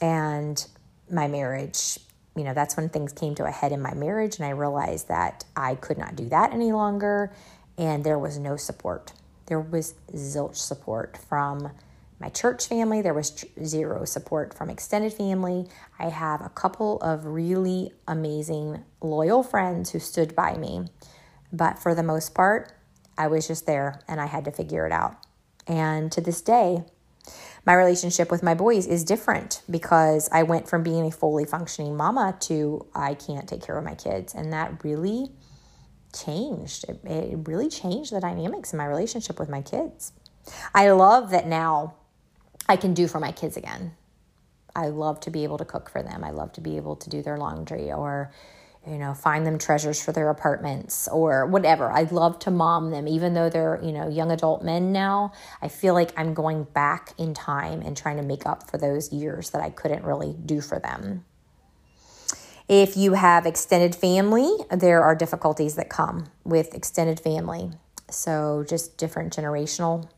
And 0.00 0.64
my 1.10 1.28
marriage 1.28 1.98
you 2.36 2.44
know, 2.44 2.54
that's 2.54 2.76
when 2.76 2.88
things 2.88 3.12
came 3.12 3.34
to 3.36 3.44
a 3.44 3.50
head 3.50 3.72
in 3.72 3.80
my 3.80 3.94
marriage, 3.94 4.36
and 4.36 4.46
I 4.46 4.50
realized 4.50 5.08
that 5.08 5.44
I 5.56 5.74
could 5.74 5.98
not 5.98 6.16
do 6.16 6.28
that 6.28 6.52
any 6.52 6.72
longer, 6.72 7.32
and 7.78 8.04
there 8.04 8.18
was 8.18 8.38
no 8.38 8.56
support. 8.56 9.12
There 9.46 9.60
was 9.60 9.94
zilch 10.12 10.56
support 10.56 11.16
from 11.16 11.70
my 12.18 12.28
church 12.28 12.66
family, 12.66 13.02
there 13.02 13.14
was 13.14 13.44
zero 13.62 14.04
support 14.04 14.54
from 14.54 14.70
extended 14.70 15.12
family. 15.12 15.66
I 15.98 16.08
have 16.08 16.40
a 16.40 16.48
couple 16.48 16.98
of 17.00 17.26
really 17.26 17.92
amazing, 18.08 18.84
loyal 19.02 19.42
friends 19.42 19.90
who 19.90 19.98
stood 19.98 20.34
by 20.34 20.56
me, 20.56 20.86
but 21.52 21.78
for 21.78 21.94
the 21.94 22.02
most 22.02 22.34
part, 22.34 22.72
I 23.18 23.26
was 23.26 23.46
just 23.46 23.66
there 23.66 24.00
and 24.08 24.20
I 24.20 24.26
had 24.26 24.44
to 24.46 24.50
figure 24.50 24.86
it 24.86 24.92
out. 24.92 25.16
And 25.66 26.10
to 26.12 26.20
this 26.20 26.40
day, 26.40 26.84
my 27.66 27.74
relationship 27.74 28.30
with 28.30 28.44
my 28.44 28.54
boys 28.54 28.86
is 28.86 29.02
different 29.02 29.62
because 29.68 30.28
I 30.30 30.44
went 30.44 30.68
from 30.68 30.84
being 30.84 31.04
a 31.04 31.10
fully 31.10 31.44
functioning 31.44 31.96
mama 31.96 32.36
to 32.42 32.86
I 32.94 33.14
can't 33.14 33.48
take 33.48 33.60
care 33.60 33.76
of 33.76 33.84
my 33.84 33.96
kids. 33.96 34.34
And 34.34 34.52
that 34.52 34.84
really 34.84 35.32
changed. 36.14 36.84
It, 36.88 37.00
it 37.04 37.48
really 37.48 37.68
changed 37.68 38.12
the 38.12 38.20
dynamics 38.20 38.72
in 38.72 38.78
my 38.78 38.86
relationship 38.86 39.40
with 39.40 39.48
my 39.48 39.62
kids. 39.62 40.12
I 40.74 40.90
love 40.90 41.30
that 41.30 41.48
now 41.48 41.94
I 42.68 42.76
can 42.76 42.94
do 42.94 43.08
for 43.08 43.18
my 43.18 43.32
kids 43.32 43.56
again. 43.56 43.92
I 44.76 44.88
love 44.88 45.18
to 45.20 45.30
be 45.30 45.42
able 45.42 45.58
to 45.58 45.64
cook 45.64 45.90
for 45.90 46.02
them. 46.02 46.22
I 46.22 46.30
love 46.30 46.52
to 46.52 46.60
be 46.60 46.76
able 46.76 46.94
to 46.96 47.10
do 47.10 47.20
their 47.20 47.36
laundry 47.36 47.90
or 47.90 48.30
you 48.86 48.98
know, 48.98 49.14
find 49.14 49.46
them 49.46 49.58
treasures 49.58 50.02
for 50.02 50.12
their 50.12 50.30
apartments 50.30 51.08
or 51.08 51.46
whatever. 51.46 51.90
I 51.90 52.02
love 52.02 52.38
to 52.40 52.50
mom 52.50 52.90
them, 52.90 53.08
even 53.08 53.34
though 53.34 53.48
they're, 53.48 53.80
you 53.82 53.92
know, 53.92 54.08
young 54.08 54.30
adult 54.30 54.62
men 54.62 54.92
now. 54.92 55.32
I 55.60 55.68
feel 55.68 55.92
like 55.94 56.12
I'm 56.16 56.34
going 56.34 56.64
back 56.64 57.12
in 57.18 57.34
time 57.34 57.82
and 57.82 57.96
trying 57.96 58.16
to 58.16 58.22
make 58.22 58.46
up 58.46 58.70
for 58.70 58.78
those 58.78 59.12
years 59.12 59.50
that 59.50 59.60
I 59.60 59.70
couldn't 59.70 60.04
really 60.04 60.34
do 60.44 60.60
for 60.60 60.78
them. 60.78 61.24
If 62.68 62.96
you 62.96 63.14
have 63.14 63.46
extended 63.46 63.94
family, 63.94 64.52
there 64.70 65.02
are 65.02 65.14
difficulties 65.14 65.74
that 65.76 65.88
come 65.88 66.26
with 66.44 66.74
extended 66.74 67.20
family. 67.20 67.70
So, 68.10 68.64
just 68.68 68.96
different 68.98 69.34
generational 69.34 70.08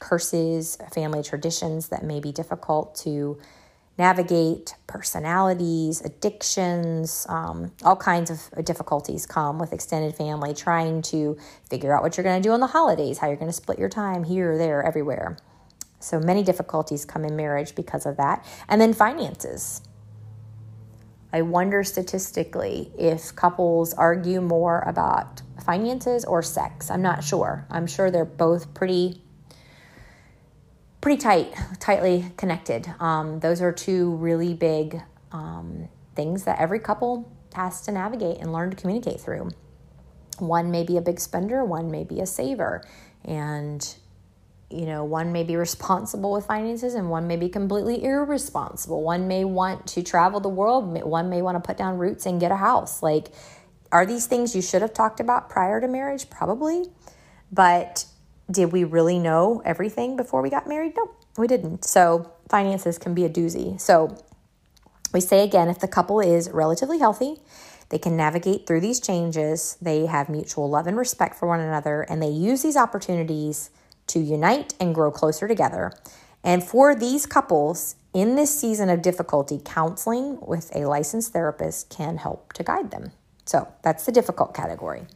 curses, 0.00 0.76
family 0.92 1.22
traditions 1.22 1.88
that 1.88 2.04
may 2.04 2.20
be 2.20 2.32
difficult 2.32 2.94
to 2.96 3.38
navigate 3.98 4.74
personalities, 4.86 6.00
addictions, 6.00 7.26
um, 7.28 7.72
all 7.84 7.96
kinds 7.96 8.30
of 8.30 8.64
difficulties 8.64 9.26
come 9.26 9.58
with 9.58 9.72
extended 9.72 10.14
family, 10.14 10.54
trying 10.54 11.02
to 11.02 11.36
figure 11.68 11.94
out 11.94 12.02
what 12.02 12.16
you're 12.16 12.24
going 12.24 12.42
to 12.42 12.46
do 12.48 12.52
on 12.52 12.60
the 12.60 12.66
holidays, 12.66 13.18
how 13.18 13.26
you're 13.26 13.36
going 13.36 13.50
to 13.50 13.56
split 13.56 13.78
your 13.78 13.90
time 13.90 14.24
here, 14.24 14.56
there, 14.56 14.82
everywhere. 14.82 15.36
So 16.00 16.18
many 16.18 16.42
difficulties 16.42 17.04
come 17.04 17.24
in 17.24 17.36
marriage 17.36 17.74
because 17.74 18.06
of 18.06 18.16
that. 18.16 18.44
And 18.68 18.80
then 18.80 18.92
finances. 18.92 19.82
I 21.32 21.42
wonder 21.42 21.82
statistically 21.84 22.92
if 22.98 23.34
couples 23.34 23.94
argue 23.94 24.40
more 24.40 24.80
about 24.80 25.40
finances 25.64 26.24
or 26.24 26.42
sex. 26.42 26.90
I'm 26.90 27.02
not 27.02 27.24
sure. 27.24 27.66
I'm 27.70 27.86
sure 27.86 28.10
they're 28.10 28.24
both 28.24 28.74
pretty 28.74 29.21
pretty 31.02 31.20
tight, 31.20 31.52
tightly 31.80 32.32
connected. 32.38 32.88
Um, 32.98 33.40
those 33.40 33.60
are 33.60 33.72
two 33.72 34.14
really 34.14 34.54
big 34.54 35.02
um, 35.32 35.88
things 36.14 36.44
that 36.44 36.58
every 36.58 36.78
couple 36.78 37.30
has 37.54 37.82
to 37.82 37.92
navigate 37.92 38.38
and 38.38 38.52
learn 38.52 38.70
to 38.70 38.76
communicate 38.76 39.20
through. 39.20 39.50
One 40.38 40.70
may 40.70 40.84
be 40.84 40.96
a 40.96 41.02
big 41.02 41.20
spender, 41.20 41.64
one 41.64 41.90
may 41.90 42.04
be 42.04 42.20
a 42.20 42.26
saver. 42.26 42.82
And, 43.24 43.86
you 44.70 44.86
know, 44.86 45.04
one 45.04 45.32
may 45.32 45.42
be 45.42 45.56
responsible 45.56 46.32
with 46.32 46.46
finances 46.46 46.94
and 46.94 47.10
one 47.10 47.26
may 47.26 47.36
be 47.36 47.48
completely 47.48 48.02
irresponsible. 48.04 49.02
One 49.02 49.28
may 49.28 49.44
want 49.44 49.86
to 49.88 50.02
travel 50.02 50.40
the 50.40 50.48
world, 50.48 50.86
one 51.02 51.28
may 51.28 51.42
want 51.42 51.56
to 51.56 51.66
put 51.66 51.76
down 51.76 51.98
roots 51.98 52.26
and 52.26 52.40
get 52.40 52.52
a 52.52 52.56
house. 52.56 53.02
Like, 53.02 53.32
are 53.90 54.06
these 54.06 54.26
things 54.26 54.54
you 54.54 54.62
should 54.62 54.82
have 54.82 54.94
talked 54.94 55.20
about 55.20 55.50
prior 55.50 55.80
to 55.80 55.88
marriage? 55.88 56.30
Probably. 56.30 56.86
But 57.50 58.06
did 58.52 58.72
we 58.72 58.84
really 58.84 59.18
know 59.18 59.62
everything 59.64 60.16
before 60.16 60.42
we 60.42 60.50
got 60.50 60.68
married? 60.68 60.94
No, 60.96 61.10
we 61.36 61.46
didn't. 61.46 61.84
So, 61.84 62.32
finances 62.48 62.98
can 62.98 63.14
be 63.14 63.24
a 63.24 63.30
doozy. 63.30 63.80
So, 63.80 64.16
we 65.12 65.20
say 65.20 65.42
again 65.42 65.68
if 65.68 65.78
the 65.78 65.88
couple 65.88 66.20
is 66.20 66.50
relatively 66.50 66.98
healthy, 66.98 67.40
they 67.88 67.98
can 67.98 68.16
navigate 68.16 68.66
through 68.66 68.80
these 68.80 69.00
changes, 69.00 69.76
they 69.82 70.06
have 70.06 70.28
mutual 70.28 70.68
love 70.70 70.86
and 70.86 70.96
respect 70.96 71.34
for 71.34 71.46
one 71.46 71.60
another, 71.60 72.02
and 72.02 72.22
they 72.22 72.30
use 72.30 72.62
these 72.62 72.76
opportunities 72.76 73.70
to 74.06 74.18
unite 74.18 74.74
and 74.80 74.94
grow 74.94 75.10
closer 75.10 75.46
together. 75.46 75.92
And 76.42 76.64
for 76.64 76.94
these 76.94 77.26
couples, 77.26 77.96
in 78.14 78.36
this 78.36 78.58
season 78.58 78.88
of 78.88 79.02
difficulty, 79.02 79.60
counseling 79.64 80.38
with 80.40 80.74
a 80.74 80.86
licensed 80.86 81.32
therapist 81.32 81.88
can 81.88 82.16
help 82.18 82.52
to 82.54 82.64
guide 82.64 82.90
them. 82.90 83.12
So 83.44 83.68
that's 83.82 84.06
the 84.06 84.12
difficult 84.12 84.54
category. 84.54 85.06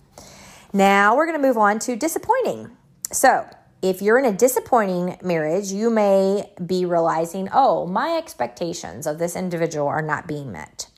Now 0.73 1.17
we're 1.17 1.27
going 1.27 1.41
to 1.41 1.47
move 1.47 1.59
on 1.59 1.79
to 1.81 1.97
disappointing. 1.97 2.71
So, 3.13 3.47
if 3.83 4.03
you're 4.03 4.19
in 4.19 4.25
a 4.25 4.33
disappointing 4.33 5.19
marriage, 5.23 5.71
you 5.71 5.91
may 5.91 6.51
be 6.65 6.85
realizing, 6.85 7.49
oh, 7.53 7.87
my 7.87 8.17
expectations 8.17 9.07
of 9.07 9.19
this 9.19 9.37
individual 9.37 9.87
are 9.87 10.03
not 10.03 10.27
being 10.27 10.51
met. 10.51 10.89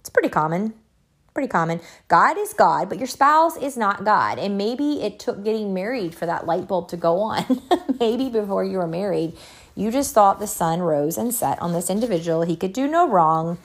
It's 0.00 0.10
pretty 0.10 0.28
common. 0.28 0.74
Pretty 1.32 1.48
common. 1.48 1.80
God 2.08 2.38
is 2.38 2.52
God, 2.52 2.88
but 2.88 2.98
your 2.98 3.06
spouse 3.06 3.56
is 3.56 3.76
not 3.76 4.04
God. 4.04 4.38
And 4.38 4.58
maybe 4.58 5.02
it 5.02 5.18
took 5.18 5.44
getting 5.44 5.72
married 5.72 6.14
for 6.14 6.26
that 6.26 6.46
light 6.46 6.68
bulb 6.68 6.88
to 6.88 6.96
go 6.96 7.20
on. 7.20 7.62
maybe 8.00 8.28
before 8.28 8.64
you 8.64 8.78
were 8.78 8.88
married, 8.88 9.36
you 9.74 9.90
just 9.90 10.12
thought 10.12 10.40
the 10.40 10.46
sun 10.46 10.80
rose 10.80 11.16
and 11.16 11.32
set 11.32 11.60
on 11.62 11.72
this 11.72 11.88
individual. 11.88 12.42
He 12.42 12.56
could 12.56 12.72
do 12.72 12.86
no 12.86 13.08
wrong. 13.08 13.58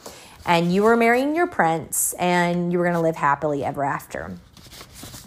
And 0.46 0.72
you 0.72 0.84
were 0.84 0.96
marrying 0.96 1.36
your 1.36 1.48
prince 1.48 2.14
and 2.14 2.72
you 2.72 2.78
were 2.78 2.86
going 2.86 2.96
to 2.96 3.02
live 3.02 3.16
happily 3.16 3.66
ever 3.66 3.84
after. 3.84 4.38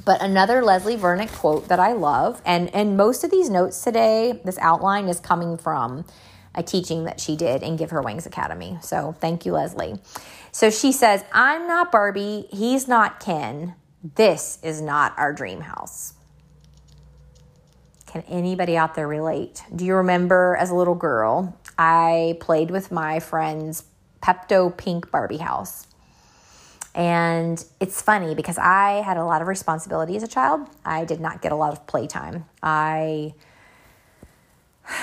But 0.08 0.22
another 0.22 0.64
Leslie 0.64 0.96
Vernick 0.96 1.30
quote 1.36 1.68
that 1.68 1.78
I 1.78 1.92
love, 1.92 2.40
and, 2.46 2.74
and 2.74 2.96
most 2.96 3.24
of 3.24 3.30
these 3.30 3.50
notes 3.50 3.84
today, 3.84 4.40
this 4.42 4.56
outline 4.56 5.06
is 5.06 5.20
coming 5.20 5.58
from 5.58 6.06
a 6.54 6.62
teaching 6.62 7.04
that 7.04 7.20
she 7.20 7.36
did 7.36 7.62
in 7.62 7.76
Give 7.76 7.90
Her 7.90 8.00
Wings 8.00 8.24
Academy. 8.24 8.78
So 8.80 9.14
thank 9.20 9.44
you, 9.44 9.52
Leslie. 9.52 10.00
So 10.50 10.70
she 10.70 10.92
says, 10.92 11.22
I'm 11.30 11.68
not 11.68 11.92
Barbie. 11.92 12.46
He's 12.50 12.88
not 12.88 13.20
Ken. 13.20 13.74
This 14.02 14.58
is 14.62 14.80
not 14.80 15.12
our 15.18 15.34
dream 15.34 15.60
house. 15.60 16.14
Can 18.06 18.22
anybody 18.28 18.78
out 18.78 18.94
there 18.94 19.06
relate? 19.06 19.62
Do 19.76 19.84
you 19.84 19.94
remember 19.96 20.56
as 20.58 20.70
a 20.70 20.74
little 20.74 20.94
girl, 20.94 21.54
I 21.76 22.38
played 22.40 22.70
with 22.70 22.90
my 22.90 23.20
friend's 23.20 23.84
Pepto 24.22 24.74
Pink 24.74 25.10
Barbie 25.10 25.36
house? 25.36 25.86
And 26.98 27.64
it's 27.78 28.02
funny 28.02 28.34
because 28.34 28.58
I 28.58 29.02
had 29.02 29.16
a 29.18 29.24
lot 29.24 29.40
of 29.40 29.46
responsibility 29.46 30.16
as 30.16 30.24
a 30.24 30.26
child. 30.26 30.68
I 30.84 31.04
did 31.04 31.20
not 31.20 31.40
get 31.40 31.52
a 31.52 31.54
lot 31.54 31.72
of 31.72 31.86
playtime. 31.86 32.46
I 32.60 33.34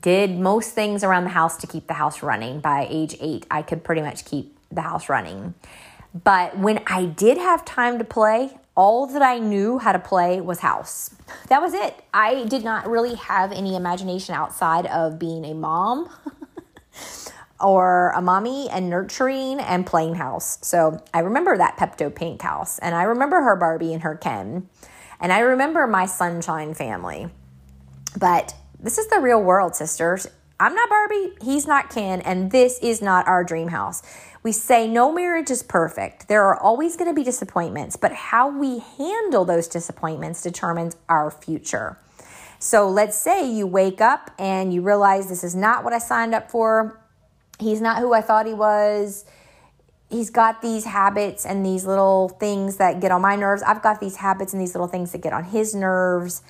did 0.00 0.38
most 0.38 0.74
things 0.74 1.02
around 1.02 1.24
the 1.24 1.30
house 1.30 1.56
to 1.56 1.66
keep 1.66 1.88
the 1.88 1.94
house 1.94 2.22
running. 2.22 2.60
By 2.60 2.86
age 2.88 3.16
eight, 3.20 3.46
I 3.50 3.62
could 3.62 3.82
pretty 3.82 4.00
much 4.00 4.24
keep 4.26 4.56
the 4.70 4.82
house 4.82 5.08
running. 5.08 5.54
But 6.14 6.56
when 6.56 6.84
I 6.86 7.06
did 7.06 7.36
have 7.36 7.64
time 7.64 7.98
to 7.98 8.04
play, 8.04 8.56
all 8.76 9.08
that 9.08 9.20
I 9.20 9.40
knew 9.40 9.78
how 9.78 9.90
to 9.90 9.98
play 9.98 10.40
was 10.40 10.60
house. 10.60 11.10
That 11.48 11.60
was 11.60 11.74
it. 11.74 12.00
I 12.14 12.44
did 12.44 12.62
not 12.62 12.88
really 12.88 13.16
have 13.16 13.50
any 13.50 13.74
imagination 13.74 14.36
outside 14.36 14.86
of 14.86 15.18
being 15.18 15.44
a 15.44 15.52
mom 15.52 16.08
or 17.60 18.10
a 18.10 18.22
mommy 18.22 18.68
and 18.70 18.88
nurturing 18.88 19.60
and 19.60 19.86
playing 19.86 20.14
house. 20.14 20.58
So 20.62 21.02
I 21.12 21.20
remember 21.20 21.56
that 21.56 21.76
Pepto 21.76 22.14
Pink 22.14 22.42
house, 22.42 22.78
and 22.78 22.94
I 22.94 23.02
remember 23.04 23.40
her 23.42 23.56
Barbie 23.56 23.92
and 23.92 24.02
her 24.02 24.14
Ken, 24.14 24.68
and 25.20 25.32
I 25.32 25.40
remember 25.40 25.86
my 25.86 26.06
Sunshine 26.06 26.74
family. 26.74 27.28
But 28.18 28.54
this 28.78 28.98
is 28.98 29.08
the 29.08 29.20
real 29.20 29.42
world, 29.42 29.74
sisters. 29.74 30.26
I'm 30.60 30.74
not 30.74 30.88
Barbie, 30.88 31.32
he's 31.42 31.66
not 31.66 31.90
Ken, 31.90 32.20
and 32.20 32.50
this 32.50 32.78
is 32.80 33.00
not 33.00 33.28
our 33.28 33.44
dream 33.44 33.68
house. 33.68 34.02
We 34.42 34.52
say 34.52 34.88
no 34.88 35.12
marriage 35.12 35.50
is 35.50 35.62
perfect. 35.62 36.28
There 36.28 36.44
are 36.44 36.60
always 36.60 36.96
going 36.96 37.10
to 37.10 37.14
be 37.14 37.24
disappointments, 37.24 37.96
but 37.96 38.12
how 38.12 38.56
we 38.56 38.78
handle 38.96 39.44
those 39.44 39.68
disappointments 39.68 40.42
determines 40.42 40.96
our 41.08 41.30
future. 41.30 41.98
So 42.60 42.88
let's 42.88 43.16
say 43.16 43.48
you 43.48 43.66
wake 43.66 44.00
up 44.00 44.30
and 44.38 44.72
you 44.72 44.82
realize 44.82 45.28
this 45.28 45.44
is 45.44 45.54
not 45.54 45.84
what 45.84 45.92
I 45.92 45.98
signed 45.98 46.34
up 46.34 46.50
for. 46.50 47.00
He's 47.58 47.80
not 47.80 47.98
who 47.98 48.12
I 48.12 48.20
thought 48.20 48.46
he 48.46 48.54
was. 48.54 49.24
He's 50.10 50.30
got 50.30 50.62
these 50.62 50.84
habits 50.84 51.44
and 51.44 51.64
these 51.66 51.84
little 51.84 52.28
things 52.28 52.76
that 52.76 53.00
get 53.00 53.10
on 53.10 53.20
my 53.20 53.36
nerves. 53.36 53.62
I've 53.62 53.82
got 53.82 54.00
these 54.00 54.16
habits 54.16 54.52
and 54.52 54.62
these 54.62 54.74
little 54.74 54.88
things 54.88 55.12
that 55.12 55.20
get 55.20 55.32
on 55.32 55.44
his 55.44 55.74
nerves. 55.74 56.42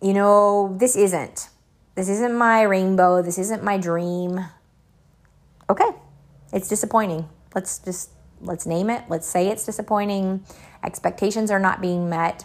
You 0.00 0.14
know, 0.14 0.76
this 0.78 0.96
isn't. 0.96 1.50
This 1.94 2.08
isn't 2.08 2.34
my 2.34 2.62
rainbow. 2.62 3.20
This 3.20 3.38
isn't 3.38 3.62
my 3.62 3.76
dream. 3.76 4.40
Okay, 5.68 5.90
it's 6.52 6.68
disappointing. 6.68 7.28
Let's 7.54 7.78
just 7.78 8.10
let's 8.40 8.66
name 8.66 8.88
it. 8.88 9.04
Let's 9.08 9.26
say 9.26 9.48
it's 9.48 9.66
disappointing. 9.66 10.44
Expectations 10.82 11.50
are 11.50 11.58
not 11.58 11.80
being 11.80 12.08
met. 12.08 12.44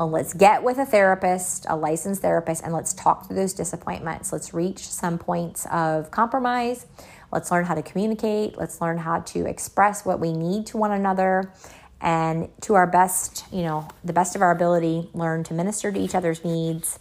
Well, 0.00 0.08
let's 0.08 0.32
get 0.32 0.62
with 0.62 0.78
a 0.78 0.86
therapist, 0.86 1.66
a 1.68 1.76
licensed 1.76 2.22
therapist, 2.22 2.64
and 2.64 2.72
let's 2.72 2.94
talk 2.94 3.26
through 3.26 3.36
those 3.36 3.52
disappointments. 3.52 4.32
Let's 4.32 4.54
reach 4.54 4.88
some 4.88 5.18
points 5.18 5.66
of 5.70 6.10
compromise. 6.10 6.86
Let's 7.30 7.50
learn 7.50 7.66
how 7.66 7.74
to 7.74 7.82
communicate. 7.82 8.56
Let's 8.56 8.80
learn 8.80 8.96
how 8.96 9.20
to 9.20 9.44
express 9.44 10.06
what 10.06 10.18
we 10.18 10.32
need 10.32 10.64
to 10.68 10.78
one 10.78 10.90
another 10.90 11.52
and 12.00 12.48
to 12.62 12.76
our 12.76 12.86
best, 12.86 13.44
you 13.52 13.60
know, 13.60 13.88
the 14.02 14.14
best 14.14 14.34
of 14.34 14.40
our 14.40 14.52
ability, 14.52 15.10
learn 15.12 15.44
to 15.44 15.52
minister 15.52 15.92
to 15.92 16.00
each 16.00 16.14
other's 16.14 16.42
needs. 16.46 16.98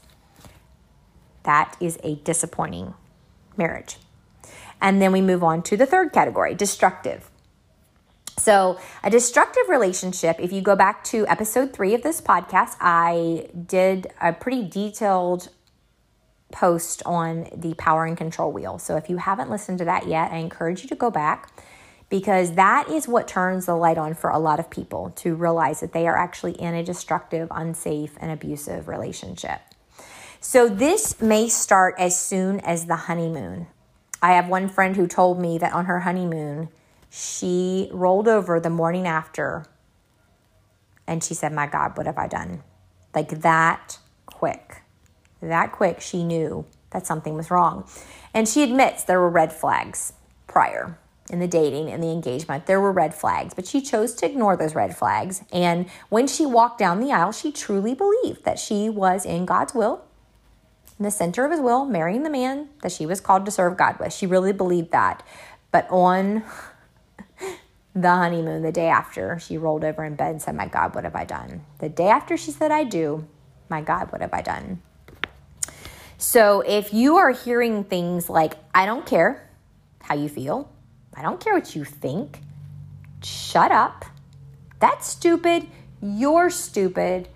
That 1.44 1.78
is 1.80 1.98
a 2.04 2.16
disappointing 2.16 2.96
marriage. 3.56 3.96
And 4.82 5.02
then 5.02 5.14
we 5.14 5.22
move 5.22 5.42
on 5.42 5.64
to 5.64 5.78
the 5.78 5.86
third 5.86 6.12
category 6.12 6.54
destructive. 6.54 7.32
So, 8.40 8.80
a 9.04 9.10
destructive 9.10 9.64
relationship, 9.68 10.38
if 10.40 10.54
you 10.54 10.62
go 10.62 10.76
back 10.76 11.04
to 11.06 11.28
episode 11.28 11.74
three 11.74 11.94
of 11.94 12.04
this 12.04 12.22
podcast, 12.22 12.78
I 12.80 13.50
did 13.68 14.08
a 14.22 14.32
pretty 14.32 14.64
detailed 14.64 15.50
post 16.52 17.04
on 17.06 17.50
the 17.56 17.74
power 17.76 18.06
and 18.06 18.18
control 18.18 18.52
wheel. 18.54 18.80
So, 18.80 18.96
if 18.96 19.10
you 19.10 19.18
haven't 19.18 19.50
listened 19.50 19.80
to 19.80 19.86
that 19.86 20.08
yet, 20.08 20.32
I 20.32 20.38
encourage 20.38 20.84
you 20.84 20.90
to 20.90 20.96
go 20.96 21.12
back 21.12 21.52
because 22.10 22.54
that 22.54 22.88
is 22.88 23.10
what 23.10 23.28
turns 23.28 23.66
the 23.66 23.76
light 23.76 23.98
on 23.98 24.14
for 24.14 24.30
a 24.30 24.40
lot 24.40 24.60
of 24.60 24.70
people 24.70 25.12
to 25.18 25.36
realize 25.36 25.82
that 25.82 25.92
they 25.92 26.08
are 26.08 26.18
actually 26.18 26.54
in 26.54 26.74
a 26.74 26.84
destructive, 26.84 27.50
unsafe, 27.52 28.18
and 28.22 28.32
abusive 28.32 28.88
relationship. 28.88 29.60
So, 30.40 30.70
this 30.70 31.22
may 31.22 31.50
start 31.50 31.96
as 31.98 32.18
soon 32.18 32.62
as 32.62 32.86
the 32.86 32.96
honeymoon. 32.96 33.68
I 34.22 34.32
have 34.34 34.48
one 34.48 34.70
friend 34.70 34.96
who 34.96 35.08
told 35.08 35.42
me 35.42 35.58
that 35.58 35.74
on 35.74 35.86
her 35.86 36.00
honeymoon, 36.00 36.70
she 37.10 37.90
rolled 37.92 38.28
over 38.28 38.60
the 38.60 38.70
morning 38.70 39.08
after 39.08 39.66
and 41.08 41.24
she 41.24 41.34
said, 41.34 41.52
My 41.52 41.68
God, 41.68 41.98
what 41.98 42.06
have 42.06 42.18
I 42.18 42.28
done? 42.28 42.64
Like 43.16 43.42
that 43.42 43.98
quick. 44.28 44.84
That 45.42 45.72
quick, 45.72 46.02
she 46.02 46.24
knew 46.24 46.66
that 46.92 47.08
something 47.08 47.34
was 47.34 47.50
wrong. 47.50 47.90
And 48.34 48.48
she 48.48 48.64
admits 48.64 49.04
there 49.04 49.20
were 49.20 49.30
red 49.30 49.52
flags 49.52 50.14
prior 50.48 51.00
in 51.30 51.40
the 51.40 51.48
dating 51.48 51.90
and 51.90 52.04
the 52.04 52.12
engagement. 52.12 52.66
There 52.66 52.82
were 52.82 52.92
red 52.92 53.14
flags, 53.14 53.54
but 53.54 53.66
she 53.66 53.82
chose 53.82 54.14
to 54.16 54.26
ignore 54.26 54.56
those 54.58 54.76
red 54.76 54.96
flags. 54.96 55.44
And 55.52 55.90
when 56.10 56.28
she 56.28 56.46
walked 56.46 56.80
down 56.80 57.00
the 57.00 57.12
aisle, 57.12 57.32
she 57.32 57.52
truly 57.52 57.96
believed 57.96 58.44
that 58.46 58.60
she 58.60 58.90
was 58.90 59.26
in 59.26 59.46
God's 59.46 59.74
will 59.74 60.04
in 60.98 61.06
the 61.06 61.12
center 61.12 61.46
of 61.46 61.52
his 61.52 61.62
will, 61.62 61.86
marrying 61.86 62.24
the 62.24 62.30
man 62.30 62.70
that 62.82 62.92
she 62.92 63.06
was 63.06 63.22
called 63.22 63.46
to 63.46 63.52
serve 63.52 63.78
God 63.78 63.98
with. 64.00 64.14
She 64.14 64.28
really 64.28 64.52
believed 64.52 64.92
that. 64.92 65.24
But 65.72 65.88
on 65.90 66.44
the 68.02 68.10
honeymoon, 68.10 68.62
the 68.62 68.72
day 68.72 68.88
after, 68.88 69.40
she 69.40 69.58
rolled 69.58 69.84
over 69.84 70.04
in 70.04 70.16
bed 70.16 70.32
and 70.32 70.42
said, 70.42 70.56
My 70.56 70.68
God, 70.68 70.96
what 70.96 71.04
have 71.04 71.16
I 71.16 71.26
done? 71.26 71.66
The 71.80 71.90
day 71.90 72.08
after 72.08 72.38
she 72.38 72.52
said, 72.52 72.72
I 72.72 72.84
do, 72.84 73.28
my 73.70 73.82
God, 73.82 74.12
what 74.12 74.22
have 74.22 74.34
I 74.34 74.42
done? 74.42 74.82
So 76.18 76.62
if 76.62 76.94
you 76.94 77.18
are 77.18 77.32
hearing 77.32 77.84
things 77.84 78.30
like, 78.30 78.56
I 78.74 78.86
don't 78.86 79.06
care 79.06 79.50
how 80.02 80.16
you 80.16 80.30
feel, 80.30 80.72
I 81.14 81.22
don't 81.22 81.40
care 81.40 81.54
what 81.54 81.76
you 81.76 81.86
think, 81.86 82.40
shut 83.24 83.72
up, 83.72 84.06
that's 84.80 85.08
stupid, 85.08 85.68
you're 86.02 86.50
stupid, 86.50 87.30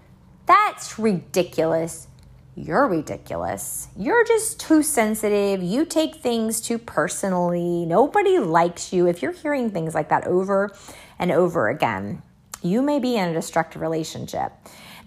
that's 0.45 0.99
ridiculous 0.99 2.07
you're 2.55 2.87
ridiculous. 2.87 3.87
You're 3.97 4.23
just 4.23 4.59
too 4.59 4.83
sensitive. 4.83 5.63
You 5.63 5.85
take 5.85 6.15
things 6.15 6.61
too 6.61 6.77
personally. 6.77 7.85
Nobody 7.85 8.37
likes 8.37 8.93
you. 8.93 9.07
If 9.07 9.21
you're 9.21 9.31
hearing 9.31 9.71
things 9.71 9.95
like 9.95 10.09
that 10.09 10.27
over 10.27 10.71
and 11.17 11.31
over 11.31 11.69
again, 11.69 12.21
you 12.61 12.81
may 12.81 12.99
be 12.99 13.15
in 13.15 13.29
a 13.29 13.33
destructive 13.33 13.81
relationship. 13.81 14.51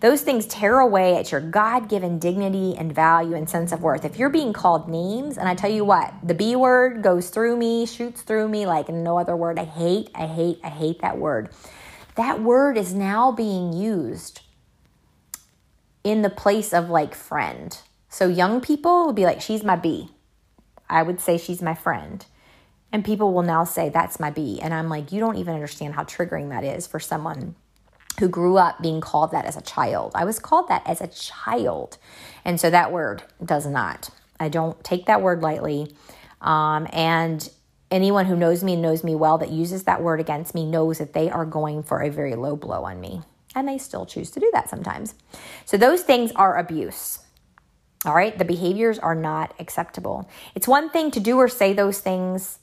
Those 0.00 0.22
things 0.22 0.46
tear 0.46 0.80
away 0.80 1.16
at 1.16 1.32
your 1.32 1.40
God 1.40 1.88
given 1.88 2.18
dignity 2.18 2.74
and 2.76 2.94
value 2.94 3.34
and 3.34 3.48
sense 3.48 3.72
of 3.72 3.80
worth. 3.80 4.04
If 4.04 4.18
you're 4.18 4.28
being 4.28 4.52
called 4.52 4.90
names, 4.90 5.38
and 5.38 5.48
I 5.48 5.54
tell 5.54 5.70
you 5.70 5.84
what, 5.84 6.12
the 6.22 6.34
B 6.34 6.54
word 6.54 7.02
goes 7.02 7.30
through 7.30 7.56
me, 7.56 7.86
shoots 7.86 8.20
through 8.22 8.48
me 8.48 8.66
like 8.66 8.88
no 8.88 9.18
other 9.18 9.36
word. 9.36 9.58
I 9.58 9.64
hate, 9.64 10.10
I 10.14 10.26
hate, 10.26 10.60
I 10.62 10.68
hate 10.68 11.00
that 11.00 11.16
word. 11.16 11.50
That 12.16 12.42
word 12.42 12.76
is 12.76 12.92
now 12.92 13.32
being 13.32 13.72
used 13.72 14.40
in 16.06 16.22
the 16.22 16.30
place 16.30 16.72
of 16.72 16.88
like 16.88 17.16
friend. 17.16 17.76
So 18.08 18.28
young 18.28 18.60
people 18.60 19.06
would 19.06 19.16
be 19.16 19.24
like, 19.24 19.40
she's 19.40 19.64
my 19.64 19.74
B. 19.74 20.10
I 20.88 21.02
would 21.02 21.20
say 21.20 21.36
she's 21.36 21.60
my 21.60 21.74
friend. 21.74 22.24
And 22.92 23.04
people 23.04 23.34
will 23.34 23.42
now 23.42 23.64
say, 23.64 23.88
that's 23.88 24.20
my 24.20 24.30
B. 24.30 24.60
And 24.62 24.72
I'm 24.72 24.88
like, 24.88 25.10
you 25.10 25.18
don't 25.18 25.36
even 25.36 25.54
understand 25.54 25.94
how 25.94 26.04
triggering 26.04 26.50
that 26.50 26.62
is 26.62 26.86
for 26.86 27.00
someone 27.00 27.56
who 28.20 28.28
grew 28.28 28.56
up 28.56 28.80
being 28.80 29.00
called 29.00 29.32
that 29.32 29.46
as 29.46 29.56
a 29.56 29.60
child. 29.62 30.12
I 30.14 30.24
was 30.24 30.38
called 30.38 30.68
that 30.68 30.86
as 30.86 31.00
a 31.00 31.08
child. 31.08 31.98
And 32.44 32.60
so 32.60 32.70
that 32.70 32.92
word 32.92 33.24
does 33.44 33.66
not. 33.66 34.08
I 34.38 34.48
don't 34.48 34.82
take 34.84 35.06
that 35.06 35.22
word 35.22 35.42
lightly. 35.42 35.92
Um, 36.40 36.86
and 36.92 37.50
anyone 37.90 38.26
who 38.26 38.36
knows 38.36 38.62
me 38.62 38.74
and 38.74 38.82
knows 38.82 39.02
me 39.02 39.16
well 39.16 39.38
that 39.38 39.50
uses 39.50 39.82
that 39.82 40.02
word 40.02 40.20
against 40.20 40.54
me 40.54 40.66
knows 40.66 40.98
that 40.98 41.14
they 41.14 41.28
are 41.30 41.44
going 41.44 41.82
for 41.82 42.00
a 42.00 42.10
very 42.10 42.36
low 42.36 42.54
blow 42.54 42.84
on 42.84 43.00
me 43.00 43.22
and 43.56 43.66
they 43.66 43.78
still 43.78 44.06
choose 44.06 44.30
to 44.30 44.40
do 44.40 44.48
that 44.52 44.70
sometimes. 44.70 45.14
So 45.64 45.76
those 45.76 46.02
things 46.02 46.30
are 46.32 46.56
abuse. 46.56 47.18
All 48.04 48.14
right, 48.14 48.36
the 48.38 48.44
behaviors 48.44 49.00
are 49.00 49.16
not 49.16 49.54
acceptable. 49.58 50.28
It's 50.54 50.68
one 50.68 50.90
thing 50.90 51.10
to 51.12 51.18
do 51.18 51.38
or 51.38 51.48
say 51.48 51.72
those 51.72 51.98
things 51.98 52.60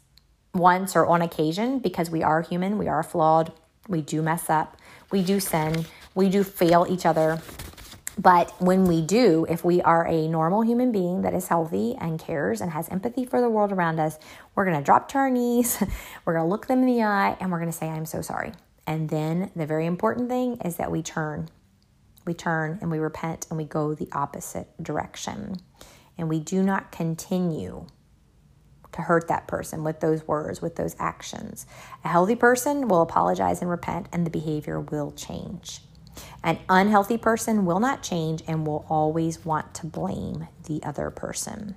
once 0.54 0.96
or 0.96 1.06
on 1.08 1.22
occasion 1.22 1.80
because 1.80 2.10
we 2.10 2.24
are 2.24 2.42
human, 2.42 2.78
we 2.78 2.88
are 2.88 3.04
flawed, 3.04 3.52
we 3.90 4.02
do 4.02 4.22
mess 4.22 4.50
up, 4.50 4.78
we 5.12 5.24
do 5.24 5.40
sin, 5.40 5.86
we 6.16 6.30
do 6.30 6.44
fail 6.44 6.86
each 6.88 7.06
other. 7.06 7.42
But 8.18 8.54
when 8.62 8.86
we 8.86 9.02
do, 9.02 9.48
if 9.50 9.66
we 9.66 9.82
are 9.82 10.08
a 10.08 10.28
normal 10.28 10.62
human 10.62 10.92
being 10.92 11.24
that 11.24 11.34
is 11.34 11.48
healthy 11.48 11.96
and 12.00 12.20
cares 12.20 12.62
and 12.62 12.72
has 12.72 12.88
empathy 12.90 13.26
for 13.26 13.42
the 13.42 13.50
world 13.50 13.72
around 13.72 14.00
us, 14.00 14.20
we're 14.54 14.66
going 14.66 14.78
to 14.78 14.84
drop 14.84 15.10
to 15.10 15.18
our 15.18 15.32
knees, 15.32 15.82
we're 16.26 16.34
going 16.34 16.46
to 16.46 16.50
look 16.50 16.68
them 16.68 16.82
in 16.82 16.86
the 16.86 17.04
eye, 17.04 17.36
and 17.40 17.52
we're 17.52 17.58
going 17.58 17.72
to 17.72 17.78
say, 17.78 17.90
I'm 17.90 18.06
so 18.06 18.22
sorry. 18.22 18.52
And 18.86 19.10
then 19.10 19.52
the 19.56 19.66
very 19.66 19.86
important 19.86 20.30
thing 20.30 20.58
is 20.64 20.76
that 20.78 20.92
we 20.92 21.02
turn 21.02 21.50
We 22.26 22.34
turn 22.34 22.80
and 22.82 22.90
we 22.90 23.00
repent 23.00 23.48
and 23.50 23.58
we 23.58 23.66
go 23.66 23.94
the 23.94 24.10
opposite 24.14 24.68
direction. 24.82 25.58
And 26.18 26.30
we 26.30 26.40
do 26.40 26.64
not 26.64 26.92
continue 26.92 27.88
to 28.92 29.02
hurt 29.02 29.28
that 29.28 29.48
person 29.48 29.84
with 29.84 30.00
those 30.00 30.28
words, 30.28 30.62
with 30.62 30.76
those 30.76 30.96
actions. 31.00 31.66
A 32.06 32.08
healthy 32.08 32.36
person 32.36 32.88
will 32.88 33.02
apologize 33.02 33.62
and 33.62 33.70
repent, 33.70 34.08
and 34.12 34.26
the 34.26 34.30
behavior 34.30 34.80
will 34.80 35.12
change. 35.12 35.82
An 36.44 36.60
unhealthy 36.70 37.18
person 37.18 37.66
will 37.66 37.80
not 37.80 38.04
change 38.04 38.44
and 38.48 38.68
will 38.68 38.86
always 38.88 39.44
want 39.44 39.74
to 39.76 39.88
blame 39.88 40.48
the 40.68 40.84
other 40.84 41.10
person. 41.10 41.76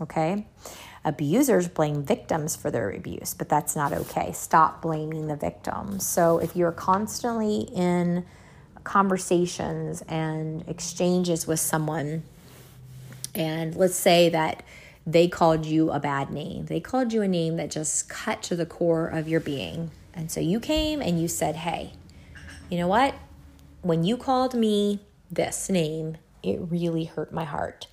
Okay? 0.00 0.48
Abusers 1.02 1.68
blame 1.68 2.02
victims 2.02 2.56
for 2.56 2.70
their 2.70 2.90
abuse, 2.90 3.32
but 3.32 3.48
that's 3.48 3.74
not 3.74 3.92
okay. 3.92 4.32
Stop 4.32 4.82
blaming 4.82 5.28
the 5.28 5.36
victim. 5.36 5.98
So 5.98 6.38
if 6.38 6.54
you're 6.54 6.72
constantly 6.72 7.60
in 7.74 8.26
conversations 8.84 10.02
and 10.02 10.62
exchanges 10.68 11.46
with 11.46 11.58
someone, 11.58 12.22
and 13.34 13.74
let's 13.76 13.96
say 13.96 14.28
that 14.28 14.62
they 15.06 15.26
called 15.26 15.64
you 15.64 15.90
a 15.90 15.98
bad 15.98 16.30
name, 16.30 16.66
they 16.66 16.80
called 16.80 17.14
you 17.14 17.22
a 17.22 17.28
name 17.28 17.56
that 17.56 17.70
just 17.70 18.10
cut 18.10 18.42
to 18.42 18.56
the 18.56 18.66
core 18.66 19.06
of 19.06 19.26
your 19.26 19.40
being. 19.40 19.90
And 20.12 20.30
so 20.30 20.40
you 20.40 20.60
came 20.60 21.00
and 21.00 21.20
you 21.20 21.28
said, 21.28 21.56
Hey, 21.56 21.94
you 22.68 22.76
know 22.76 22.88
what? 22.88 23.14
When 23.80 24.04
you 24.04 24.18
called 24.18 24.52
me 24.52 25.00
this 25.30 25.70
name, 25.70 26.18
it 26.42 26.58
really 26.60 27.04
hurt 27.04 27.32
my 27.32 27.44
heart. 27.44 27.86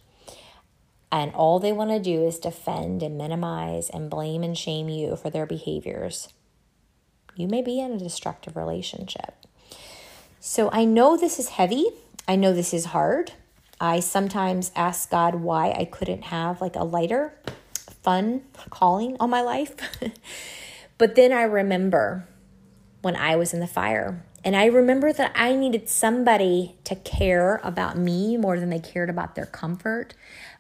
And 1.12 1.34
all 1.34 1.60
they 1.60 1.72
want 1.72 1.92
to 1.92 2.00
do 2.00 2.26
is 2.26 2.38
defend 2.38 3.02
and 3.02 3.18
minimize 3.18 3.90
and 3.90 4.10
blame 4.10 4.44
and 4.44 4.58
shame 4.58 4.90
you 4.90 5.16
for 5.16 5.30
their 5.30 5.46
behaviors. 5.46 6.30
You 7.36 7.48
may 7.48 7.62
be 7.62 7.80
in 7.80 7.94
a 7.94 8.00
destructive 8.00 8.58
relationship. 8.58 9.36
So 10.40 10.70
I 10.72 10.86
know 10.86 11.16
this 11.16 11.40
is 11.40 11.50
heavy. 11.50 11.86
I 12.28 12.36
know 12.36 12.54
this 12.54 12.74
is 12.74 12.86
hard. 12.86 13.32
I 13.80 14.00
sometimes 14.00 14.72
ask 14.76 15.10
God 15.10 15.36
why 15.36 15.72
I 15.72 15.86
couldn't 15.86 16.24
have 16.24 16.62
like 16.62 16.76
a 16.76 16.84
lighter, 16.84 17.34
fun 18.02 18.42
calling 18.70 19.16
on 19.20 19.30
my 19.30 19.42
life. 19.42 19.76
but 20.98 21.16
then 21.16 21.32
I 21.32 21.44
remember 21.44 22.28
when 23.02 23.16
I 23.16 23.36
was 23.36 23.54
in 23.54 23.60
the 23.60 23.68
fire 23.68 24.26
and 24.44 24.56
I 24.56 24.66
remember 24.66 25.12
that 25.12 25.32
I 25.36 25.56
needed 25.56 25.90
somebody 25.90 26.76
to 26.86 26.96
care 26.96 27.60
about 27.64 27.98
me 27.98 28.38
more 28.38 28.60
than 28.60 28.70
they 28.70 28.80
cared 28.80 29.10
about 29.10 29.36
their 29.36 29.46
comfort, 29.46 30.14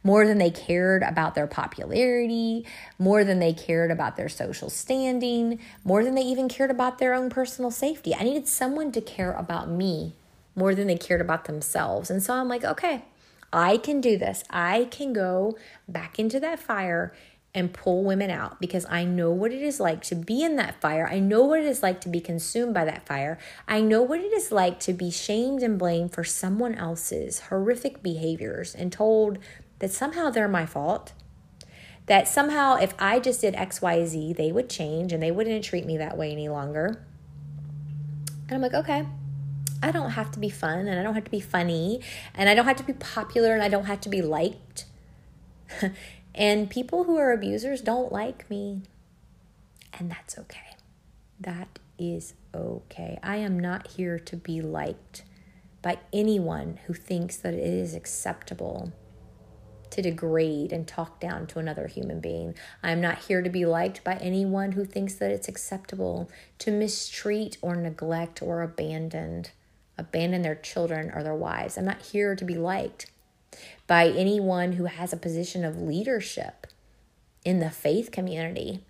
more 0.04 0.26
than 0.26 0.38
they 0.38 0.50
cared 0.50 1.04
about 1.04 1.36
their 1.36 1.48
popularity, 1.48 2.66
more 2.98 3.24
than 3.24 3.40
they 3.40 3.54
cared 3.54 3.92
about 3.92 4.16
their 4.16 4.30
social 4.30 4.70
standing, 4.70 5.60
more 5.84 6.04
than 6.04 6.16
they 6.16 6.22
even 6.22 6.48
cared 6.48 6.72
about 6.72 6.98
their 7.00 7.14
own 7.14 7.30
personal 7.30 7.72
safety. 7.72 8.16
I 8.16 8.24
needed 8.24 8.48
someone 8.48 8.92
to 8.94 9.02
care 9.02 9.34
about 9.34 9.70
me 9.70 10.14
more 10.56 10.74
than 10.74 10.88
they 10.88 10.98
cared 10.98 11.22
about 11.22 11.46
themselves. 11.46 12.10
And 12.10 12.22
so 12.22 12.34
I'm 12.34 12.48
like, 12.48 12.64
okay, 12.64 13.04
I 13.54 13.78
can 13.78 14.02
do 14.02 14.18
this. 14.18 14.44
I 14.50 14.88
can 14.92 15.14
go 15.14 15.58
back 15.88 16.20
into 16.20 16.40
that 16.40 16.60
fire 16.60 17.14
and 17.54 17.74
pull 17.74 18.04
women 18.04 18.30
out 18.30 18.60
because 18.60 18.86
I 18.90 19.04
know 19.04 19.32
what 19.32 19.52
it 19.52 19.62
is 19.62 19.80
like 19.80 20.04
to 20.04 20.16
be 20.16 20.44
in 20.44 20.58
that 20.58 20.80
fire. 20.80 21.08
I 21.10 21.20
know 21.20 21.44
what 21.44 21.60
it 21.60 21.66
is 21.66 21.82
like 21.82 22.02
to 22.02 22.10
be 22.10 22.20
consumed 22.20 22.74
by 22.74 22.86
that 22.86 23.08
fire. 23.08 23.40
I 23.68 23.82
know 23.82 24.04
what 24.04 24.20
it 24.20 24.32
is 24.34 24.52
like 24.52 24.80
to 24.82 24.94
be 24.94 25.10
shamed 25.10 25.64
and 25.64 25.80
blamed 25.80 26.14
for 26.14 26.24
someone 26.24 26.76
else's 26.76 27.40
horrific 27.50 28.04
behaviors 28.04 28.76
and 28.76 28.92
told 28.92 29.40
that 29.80 29.92
somehow 29.92 30.30
they're 30.30 30.48
my 30.48 30.66
fault. 30.66 31.14
That 32.06 32.28
somehow, 32.28 32.76
if 32.76 32.94
I 32.98 33.20
just 33.20 33.42
did 33.42 33.54
XYZ, 33.54 34.36
they 34.36 34.52
would 34.52 34.70
change 34.70 35.12
and 35.12 35.22
they 35.22 35.32
wouldn't 35.32 35.64
treat 35.64 35.86
me 35.86 35.98
that 35.98 36.18
way 36.18 36.32
any 36.32 36.48
longer. 36.48 37.04
And 38.48 38.56
I'm 38.56 38.62
like, 38.62 38.74
okay, 38.74 39.06
I 39.84 39.92
don't 39.92 40.12
have 40.12 40.32
to 40.32 40.40
be 40.40 40.50
fun 40.50 40.88
and 40.88 40.98
I 40.98 41.04
don't 41.04 41.16
have 41.16 41.26
to 41.26 41.32
be 41.32 41.42
funny 41.42 42.00
and 42.34 42.48
I 42.48 42.56
don't 42.56 42.66
have 42.66 42.78
to 42.78 42.84
be 42.84 42.94
popular 42.94 43.54
and 43.54 43.62
I 43.62 43.68
don't 43.68 43.86
have 43.86 44.00
to 44.02 44.10
be 44.10 44.22
liked. 44.22 44.86
And 46.38 46.70
people 46.70 47.06
who 47.06 47.18
are 47.18 47.32
abusers 47.32 47.82
don't 47.82 48.12
like 48.12 48.48
me. 48.48 48.84
And 50.00 50.12
that's 50.12 50.38
okay. 50.38 50.76
That 51.40 51.80
is 51.98 52.36
okay. 52.54 53.18
I 53.24 53.38
am 53.38 53.60
not 53.60 53.88
here 53.88 54.20
to 54.20 54.36
be 54.36 54.62
liked 54.62 55.24
by 55.82 55.98
anyone 56.14 56.80
who 56.86 56.94
thinks 56.94 57.38
that 57.38 57.56
it 57.56 57.64
is 57.64 57.96
acceptable 57.96 58.94
to 59.98 60.04
degrade 60.04 60.72
and 60.72 60.88
talk 60.88 61.20
down 61.20 61.48
to 61.48 61.60
another 61.60 61.88
human 61.88 62.20
being. 62.20 62.54
I 62.84 62.92
am 62.92 63.02
not 63.02 63.26
here 63.26 63.42
to 63.42 63.50
be 63.50 63.66
liked 63.66 64.04
by 64.04 64.16
anyone 64.16 64.74
who 64.74 64.86
thinks 64.86 65.16
that 65.16 65.32
it's 65.32 65.48
acceptable 65.48 66.30
to 66.60 66.72
mistreat 66.72 67.58
or 67.62 67.76
neglect 67.76 68.42
or 68.42 68.62
abandon 68.62 69.46
abandon 70.00 70.44
their 70.44 70.54
children 70.54 71.12
or 71.16 71.24
their 71.24 71.34
wives. 71.34 71.76
I'm 71.76 71.86
not 71.86 72.04
here 72.04 72.36
to 72.36 72.46
be 72.46 72.54
liked 72.54 73.10
by 73.88 74.10
anyone 74.10 74.74
who 74.74 74.86
has 74.86 75.12
a 75.12 75.18
position 75.18 75.66
of 75.66 75.82
leadership 75.82 76.68
in 77.44 77.58
the 77.58 77.72
faith 77.72 78.12
community 78.12 78.84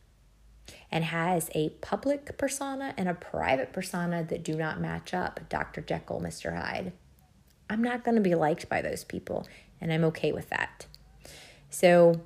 and 0.91 1.05
has 1.05 1.49
a 1.55 1.69
public 1.79 2.37
persona 2.37 2.93
and 2.97 3.07
a 3.07 3.13
private 3.13 3.71
persona 3.71 4.25
that 4.25 4.43
do 4.43 4.55
not 4.55 4.81
match 4.81 5.13
up, 5.13 5.39
Dr. 5.47 5.79
Jekyll, 5.79 6.19
Mr. 6.19 6.57
Hyde. 6.61 6.91
I'm 7.69 7.81
not 7.81 8.03
going 8.03 8.15
to 8.15 8.21
be 8.21 8.35
liked 8.35 8.67
by 8.67 8.81
those 8.81 9.05
people, 9.05 9.47
and 9.79 9.93
I'm 9.93 10.03
okay 10.05 10.33
with 10.33 10.49
that. 10.49 10.87
So 11.69 12.21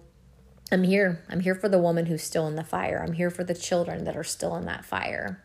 I'm 0.72 0.84
here. 0.84 1.24
I'm 1.30 1.42
here 1.42 1.56
for 1.56 1.68
the 1.68 1.80
woman 1.80 2.06
who's 2.06 2.24
still 2.24 2.48
in 2.48 2.56
the 2.56 2.64
fire. 2.64 3.04
I'm 3.06 3.14
here 3.14 3.30
for 3.30 3.44
the 3.44 3.54
children 3.54 4.06
that 4.06 4.16
are 4.16 4.24
still 4.24 4.56
in 4.56 4.66
that 4.66 4.86
fire. 4.86 5.44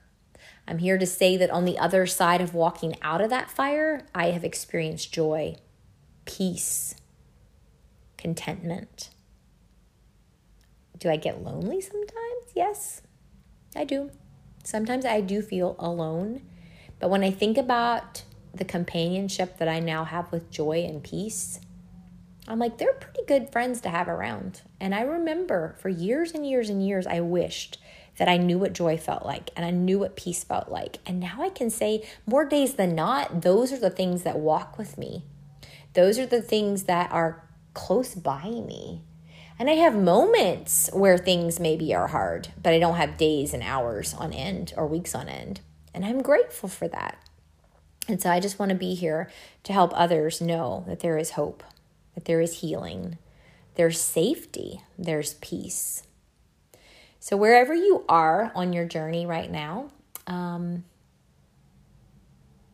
I'm 0.68 0.78
here 0.78 0.98
to 0.98 1.06
say 1.06 1.36
that 1.36 1.50
on 1.50 1.64
the 1.64 1.78
other 1.78 2.06
side 2.06 2.40
of 2.40 2.54
walking 2.54 2.96
out 3.02 3.20
of 3.20 3.30
that 3.30 3.50
fire, 3.50 4.06
I 4.14 4.30
have 4.30 4.44
experienced 4.44 5.12
joy, 5.12 5.56
peace, 6.24 6.94
contentment. 8.16 9.10
Do 10.98 11.08
I 11.08 11.16
get 11.16 11.42
lonely 11.42 11.80
sometimes? 11.80 12.52
Yes, 12.54 13.02
I 13.76 13.84
do. 13.84 14.10
Sometimes 14.64 15.04
I 15.04 15.20
do 15.20 15.42
feel 15.42 15.76
alone. 15.78 16.42
But 16.98 17.10
when 17.10 17.22
I 17.22 17.30
think 17.30 17.58
about 17.58 18.24
the 18.54 18.64
companionship 18.64 19.58
that 19.58 19.68
I 19.68 19.78
now 19.80 20.04
have 20.04 20.32
with 20.32 20.50
joy 20.50 20.84
and 20.84 21.02
peace, 21.02 21.60
I'm 22.48 22.58
like, 22.58 22.78
they're 22.78 22.92
pretty 22.92 23.24
good 23.26 23.50
friends 23.50 23.80
to 23.82 23.88
have 23.88 24.08
around. 24.08 24.62
And 24.80 24.94
I 24.94 25.02
remember 25.02 25.76
for 25.80 25.88
years 25.88 26.32
and 26.32 26.48
years 26.48 26.70
and 26.70 26.86
years, 26.86 27.06
I 27.06 27.20
wished 27.20 27.78
that 28.18 28.28
I 28.28 28.36
knew 28.36 28.58
what 28.58 28.72
joy 28.72 28.96
felt 28.96 29.24
like 29.24 29.50
and 29.56 29.64
I 29.64 29.70
knew 29.70 29.98
what 29.98 30.16
peace 30.16 30.44
felt 30.44 30.68
like. 30.68 30.98
And 31.04 31.20
now 31.20 31.42
I 31.42 31.48
can 31.48 31.70
say, 31.70 32.06
more 32.26 32.44
days 32.44 32.74
than 32.74 32.94
not, 32.94 33.42
those 33.42 33.72
are 33.72 33.78
the 33.78 33.90
things 33.90 34.22
that 34.22 34.38
walk 34.38 34.78
with 34.78 34.96
me. 34.96 35.24
Those 35.94 36.18
are 36.18 36.26
the 36.26 36.42
things 36.42 36.84
that 36.84 37.10
are 37.10 37.42
close 37.74 38.14
by 38.14 38.44
me. 38.44 39.02
And 39.58 39.70
I 39.70 39.74
have 39.74 39.94
moments 39.94 40.90
where 40.92 41.16
things 41.16 41.58
maybe 41.58 41.94
are 41.94 42.08
hard, 42.08 42.48
but 42.62 42.74
I 42.74 42.78
don't 42.78 42.96
have 42.96 43.16
days 43.16 43.54
and 43.54 43.62
hours 43.62 44.14
on 44.14 44.32
end 44.32 44.74
or 44.76 44.86
weeks 44.86 45.14
on 45.14 45.28
end. 45.28 45.60
And 45.94 46.04
I'm 46.04 46.22
grateful 46.22 46.68
for 46.68 46.88
that. 46.88 47.18
And 48.06 48.20
so 48.20 48.30
I 48.30 48.38
just 48.38 48.58
want 48.58 48.68
to 48.68 48.76
be 48.76 48.94
here 48.94 49.30
to 49.64 49.72
help 49.72 49.92
others 49.94 50.40
know 50.40 50.84
that 50.86 51.00
there 51.00 51.16
is 51.18 51.30
hope, 51.30 51.64
that 52.16 52.24
there 52.24 52.40
is 52.40 52.60
healing, 52.60 53.18
there's 53.76 54.00
safety, 54.00 54.80
there's 54.98 55.34
peace. 55.34 56.02
So, 57.20 57.36
wherever 57.36 57.74
you 57.74 58.04
are 58.08 58.50
on 58.56 58.72
your 58.72 58.86
journey 58.86 59.26
right 59.26 59.50
now, 59.50 59.90
um, 60.26 60.84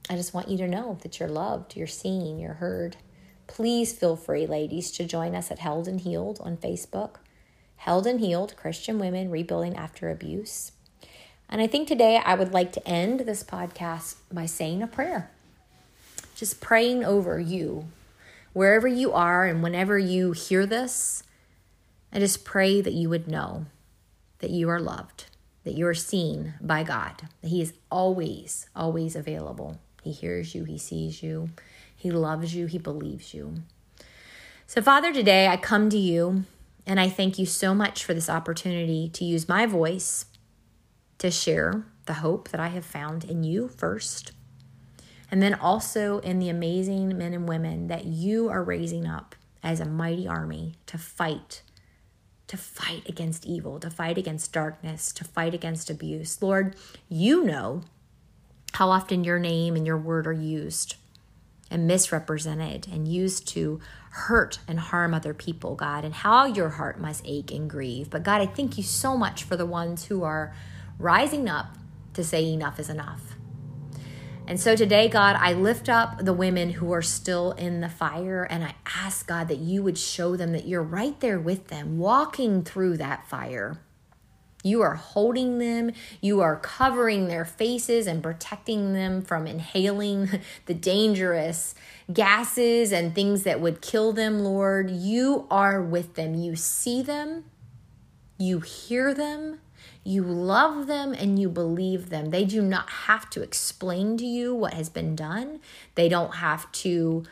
I 0.09 0.17
just 0.17 0.33
want 0.33 0.49
you 0.49 0.57
to 0.59 0.69
know 0.69 0.99
that 1.03 1.21
you're 1.21 1.29
loved, 1.29 1.77
you're 1.77 1.87
seen, 1.87 2.39
you're 2.39 2.55
heard. 2.55 2.97
Please 3.47 3.93
feel 3.93 4.17
free, 4.17 4.47
ladies, 4.47 4.91
to 4.93 5.05
join 5.05 5.35
us 5.35 5.51
at 5.51 5.59
Held 5.59 5.87
and 5.87 6.01
Healed 6.01 6.39
on 6.43 6.57
Facebook. 6.57 7.17
Held 7.77 8.07
and 8.07 8.21
Healed 8.21 8.57
Christian 8.57 8.99
Women 8.99 9.31
Rebuilding 9.31 9.77
After 9.77 10.09
Abuse. 10.09 10.73
And 11.49 11.61
I 11.61 11.67
think 11.67 11.89
today 11.89 12.17
I 12.25 12.35
would 12.35 12.53
like 12.53 12.73
to 12.73 12.89
end 12.89 13.21
this 13.21 13.43
podcast 13.43 14.17
by 14.33 14.47
saying 14.47 14.83
a 14.83 14.87
prayer. 14.87 15.31
Just 16.35 16.61
praying 16.61 17.05
over 17.05 17.39
you, 17.39 17.87
wherever 18.53 18.89
you 18.89 19.13
are, 19.13 19.45
and 19.45 19.63
whenever 19.63 19.99
you 19.99 20.33
hear 20.33 20.67
this. 20.67 21.23
I 22.13 22.19
just 22.19 22.45
pray 22.45 22.81
that 22.81 22.93
you 22.93 23.09
would 23.09 23.29
know 23.29 23.67
that 24.41 24.51
you 24.51 24.69
are 24.69 24.81
loved, 24.81 25.27
that 25.65 25.75
you 25.75 25.87
are 25.87 25.95
seen 25.95 26.55
by 26.61 26.83
God, 26.83 27.29
that 27.41 27.49
He 27.49 27.63
is 27.63 27.73
always, 27.91 28.69
always 28.77 29.17
available. 29.17 29.79
He 30.03 30.13
hears 30.13 30.55
you, 30.55 30.65
He 30.65 30.79
sees 30.79 31.23
you, 31.23 31.51
he 32.03 32.11
loves 32.11 32.53
you, 32.53 32.67
He 32.67 32.79
believes 32.79 33.33
you. 33.33 33.63
So, 34.67 34.83
Father, 34.83 35.13
today 35.13 35.47
I 35.47 35.57
come 35.57 35.89
to 35.91 35.97
you 35.97 36.45
and 36.85 36.99
I 36.99 37.09
thank 37.09 37.39
you 37.39 37.47
so 37.47 37.75
much 37.75 38.03
for 38.03 38.13
this 38.13 38.29
opportunity 38.29 39.09
to 39.11 39.25
use 39.25 39.49
my 39.49 39.67
voice 39.67 40.25
to 41.19 41.31
share 41.31 41.85
the 42.07 42.15
hope 42.15 42.49
that 42.49 42.59
I 42.59 42.69
have 42.69 42.85
found 42.85 43.23
in 43.23 43.45
you 43.45 43.69
first, 43.69 44.33
and 45.33 45.43
then 45.43 45.55
also 45.55 46.19
in 46.19 46.39
the 46.39 46.51
amazing 46.51 47.17
men 47.17 47.33
and 47.33 47.49
women 47.49 47.89
that 47.89 48.05
you 48.05 48.51
are 48.51 48.63
raising 48.63 49.07
up 49.07 49.35
as 49.63 49.81
a 49.81 49.87
mighty 49.87 50.29
army 50.29 50.75
to 50.87 50.99
fight. 50.99 51.63
To 52.49 52.59
fight 52.59 53.09
against 53.09 53.47
evil, 53.47 53.81
to 53.81 53.89
fight 53.89 54.19
against 54.19 54.53
darkness, 54.53 55.11
to 55.13 55.25
fight 55.25 55.55
against 55.55 55.89
abuse. 55.89 56.43
Lord, 56.43 56.77
you 57.09 57.45
know 57.45 57.81
how 58.75 58.91
often 58.91 59.25
your 59.25 59.39
name 59.39 59.75
and 59.75 59.87
your 59.87 59.97
word 59.97 60.27
are 60.27 60.35
used 60.35 60.97
and 61.71 61.87
misrepresented 61.87 62.87
and 62.93 63.09
used 63.09 63.49
to 63.49 63.81
hurt 64.11 64.59
and 64.69 64.79
harm 64.79 65.15
other 65.15 65.33
people, 65.33 65.75
God, 65.75 66.05
and 66.05 66.13
how 66.13 66.45
your 66.45 66.69
heart 66.69 67.01
must 67.01 67.23
ache 67.25 67.51
and 67.51 67.71
grieve. 67.71 68.11
But 68.11 68.23
God, 68.23 68.43
I 68.43 68.47
thank 68.47 68.77
you 68.77 68.85
so 68.85 69.17
much 69.17 69.45
for 69.45 69.57
the 69.57 69.65
ones 69.65 70.05
who 70.05 70.23
are 70.25 70.55
rising 70.99 71.49
up 71.49 71.75
to 72.13 72.23
say 72.23 72.45
enough 72.53 72.79
is 72.79 72.91
enough. 72.91 73.37
And 74.47 74.61
so 74.61 74.75
today, 74.75 75.09
God, 75.09 75.37
I 75.39 75.53
lift 75.53 75.89
up 75.89 76.19
the 76.19 76.33
women 76.33 76.71
who 76.71 76.93
are 76.93 77.03
still 77.03 77.53
in 77.53 77.81
the 77.81 77.89
fire 77.89 78.43
and 78.43 78.65
I 78.65 78.75
ask, 78.85 79.27
God, 79.27 79.49
that 79.49 79.59
you 79.59 79.83
would 79.83 79.97
show 79.97 80.37
them 80.37 80.53
that 80.53 80.67
you're 80.67 80.83
right 80.83 81.19
there 81.21 81.39
with 81.39 81.69
them, 81.69 81.99
walking 81.99 82.65
through 82.65 82.97
that 82.99 83.29
fire. 83.29 83.79
You 84.63 84.83
are 84.83 84.95
holding 84.95 85.59
them. 85.59 85.93
You 86.21 86.41
are 86.41 86.57
covering 86.57 87.27
their 87.27 87.45
faces 87.45 88.07
and 88.07 88.23
protecting 88.23 88.93
them 88.93 89.23
from 89.23 89.47
inhaling 89.47 90.29
the 90.67 90.75
dangerous 90.75 91.75
gases 92.13 92.93
and 92.93 93.15
things 93.15 93.43
that 93.45 93.61
would 93.61 93.81
kill 93.81 94.13
them, 94.13 94.41
Lord. 94.41 94.91
You 94.91 95.47
are 95.51 95.83
with 95.83 96.15
them. 96.15 96.35
You 96.35 96.57
see 96.57 97.03
them. 97.03 97.45
You 98.39 98.61
hear 98.61 99.15
them. 99.15 99.61
You 100.05 100.23
love 100.25 100.87
them 100.87 101.13
and 101.13 101.39
you 101.39 101.49
believe 101.49 102.09
them. 102.11 102.31
They 102.31 102.45
do 102.45 102.61
not 102.63 102.91
have 102.91 103.31
to 103.31 103.43
explain 103.43 104.17
to 104.19 104.27
you 104.27 104.55
what 104.55 104.75
has 104.75 104.89
been 104.89 105.15
done. 105.15 105.61
They 105.95 106.09
don't 106.09 106.37
have 106.37 106.71
to 106.73 107.25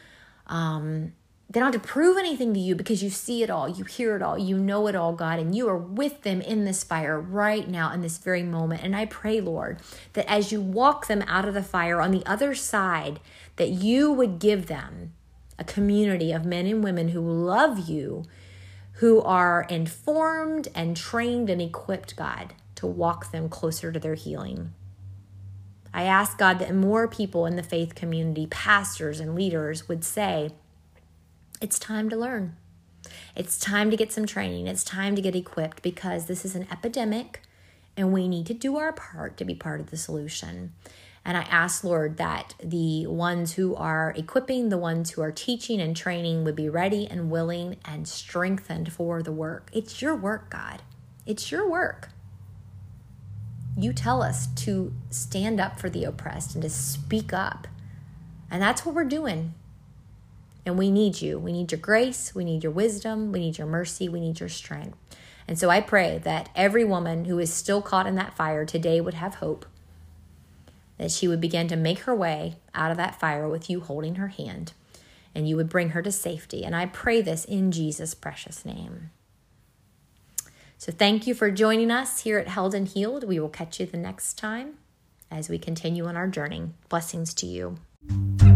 um, 0.47 1.13
they 1.51 1.59
don't 1.59 1.73
have 1.73 1.83
to 1.83 1.89
prove 1.89 2.17
anything 2.17 2.55
to 2.55 2.61
you 2.61 2.77
because 2.77 3.03
you 3.03 3.11
see 3.11 3.43
it 3.43 3.51
all, 3.51 3.69
you 3.69 3.83
hear 3.83 4.15
it 4.15 4.23
all, 4.23 4.39
you 4.39 4.57
know 4.57 4.87
it 4.87 4.95
all, 4.95 5.13
God, 5.13 5.41
and 5.41 5.53
you 5.53 5.69
are 5.69 5.77
with 5.77 6.23
them 6.23 6.41
in 6.41 6.65
this 6.65 6.85
fire 6.85 7.21
right 7.21 7.69
now 7.69 7.93
in 7.93 8.03
this 8.03 8.19
very 8.19 8.45
moment. 8.45 8.85
And 8.85 8.95
I 8.95 9.07
pray, 9.07 9.41
Lord, 9.41 9.81
that 10.13 10.31
as 10.31 10.53
you 10.53 10.61
walk 10.61 11.09
them 11.09 11.23
out 11.23 11.49
of 11.49 11.55
the 11.55 11.63
fire 11.63 12.01
on 12.01 12.13
the 12.13 12.25
other 12.25 12.55
side, 12.55 13.19
that 13.57 13.71
you 13.71 14.13
would 14.13 14.39
give 14.39 14.67
them 14.67 15.13
a 15.59 15.65
community 15.65 16.31
of 16.31 16.45
men 16.45 16.67
and 16.67 16.85
women 16.85 17.09
who 17.09 17.21
love 17.21 17.89
you, 17.89 18.27
who 19.01 19.23
are 19.23 19.67
informed 19.71 20.69
and 20.75 20.95
trained 20.95 21.49
and 21.49 21.63
equipped, 21.63 22.15
God, 22.17 22.53
to 22.75 22.87
walk 22.87 23.33
them 23.33 23.49
closer 23.49 23.91
to 23.91 23.99
their 23.99 24.15
healing. 24.15 24.75
I 25.95 26.03
ask 26.03 26.37
God 26.37 26.59
that 26.59 26.75
more 26.75 27.09
people 27.09 27.47
in 27.47 27.57
the 27.57 27.63
faith 27.63 27.95
community, 27.95 28.47
pastors 28.47 29.19
and 29.19 29.35
leaders, 29.35 29.89
would 29.89 30.05
say, 30.05 30.51
it's 31.63 31.79
time 31.79 32.11
to 32.11 32.17
learn. 32.17 32.57
It's 33.35 33.59
time 33.59 33.91
to 33.91 33.97
get 33.97 34.13
some 34.13 34.27
training. 34.27 34.67
It's 34.67 34.85
time 34.85 35.17
to 35.17 35.23
get 35.23 35.35
equipped 35.35 35.81
because 35.81 36.27
this 36.27 36.45
is 36.45 36.55
an 36.55 36.67
epidemic 36.71 37.41
and 37.97 38.13
we 38.13 38.29
need 38.29 38.45
to 38.49 38.55
do 38.55 38.77
our 38.77 38.93
part 38.93 39.39
to 39.39 39.47
be 39.47 39.55
part 39.55 39.81
of 39.81 39.91
the 39.91 39.97
solution. 39.97 40.75
And 41.25 41.37
I 41.37 41.43
ask, 41.43 41.85
Lord, 41.85 42.17
that 42.17 42.55
the 42.63 43.07
ones 43.07 43.53
who 43.53 43.75
are 43.77 44.15
equipping, 44.17 44.71
the 44.71 44.79
ones 44.79 45.11
who 45.11 45.23
are 45.23 45.31
teaching 45.31 45.81
and 45.81 45.95
training 45.95 46.45
would 46.45 46.57
be 46.57 46.69
ready 46.69 47.07
and 47.07 47.31
willing 47.31 47.77
and 47.85 48.09
strengthened 48.09 48.93
for 48.93 49.23
the 49.23 49.33
work. 49.33 49.69
It's 49.73 50.01
your 50.01 50.17
work, 50.17 50.51
God. 50.51 50.83
It's 51.27 51.51
your 51.53 51.69
work. 51.69 52.09
You 53.77 53.93
tell 53.93 54.23
us 54.23 54.47
to 54.65 54.93
stand 55.11 55.61
up 55.61 55.79
for 55.79 55.91
the 55.91 56.05
oppressed 56.05 56.55
and 56.55 56.63
to 56.63 56.71
speak 56.71 57.33
up. 57.33 57.67
And 58.51 58.61
that's 58.61 58.85
what 58.85 58.95
we're 58.95 59.05
doing. 59.05 59.55
And 60.67 60.77
we 60.77 60.91
need 60.91 61.23
you. 61.23 61.39
We 61.39 61.53
need 61.53 61.71
your 61.71 61.81
grace. 61.81 62.35
We 62.35 62.45
need 62.45 62.63
your 62.63 62.73
wisdom. 62.73 63.33
We 63.33 63.41
need 63.41 63.59
your 63.59 63.67
mercy. 63.67 64.09
We 64.09 64.21
need 64.21 64.41
your 64.41 64.49
strength. 64.49 64.99
And 65.47 65.59
so 65.59 65.71
I 65.71 65.81
pray 65.81 66.19
that 66.25 66.49
every 66.55 66.85
woman 66.85 67.27
who 67.27 67.39
is 67.39 67.53
still 67.53 67.83
caught 67.83 68.07
in 68.07 68.15
that 68.17 68.37
fire 68.37 68.65
today 68.65 69.01
would 69.01 69.15
have 69.15 69.37
hope, 69.37 69.67
that 71.01 71.11
she 71.11 71.27
would 71.27 71.41
begin 71.41 71.67
to 71.67 71.77
make 71.77 72.01
her 72.01 72.15
way 72.15 72.57
out 72.75 72.91
of 72.91 72.99
that 72.99 73.19
fire 73.19 73.49
with 73.49 73.71
you 73.71 73.81
holding 73.81 74.17
her 74.17 74.29
hand, 74.29 74.75
and 75.35 75.49
you 75.49 75.57
would 75.57 75.71
bring 75.71 75.91
her 75.91 76.03
to 76.03 76.13
safety. 76.13 76.63
And 76.63 76.77
I 76.77 76.85
pray 76.85 77.23
this 77.23 77.47
in 77.47 77.73
Jesus' 77.73 78.13
precious 78.13 78.67
name. 78.67 79.09
So 80.77 80.93
thank 80.93 81.27
you 81.27 81.33
for 81.33 81.51
joining 81.51 81.91
us 81.91 82.21
here 82.21 82.39
at 82.39 82.49
Held 82.49 82.75
and 82.75 82.87
Healed. 82.87 83.25
We 83.25 83.41
will 83.41 83.49
catch 83.49 83.81
you 83.81 83.87
the 83.87 83.97
next 83.97 84.37
time 84.37 84.75
as 85.31 85.49
we 85.49 85.59
continue 85.59 86.05
on 86.05 86.19
our 86.19 86.29
journey. 86.29 86.69
Blessings 86.91 87.33
to 87.35 87.47
you. 87.47 88.50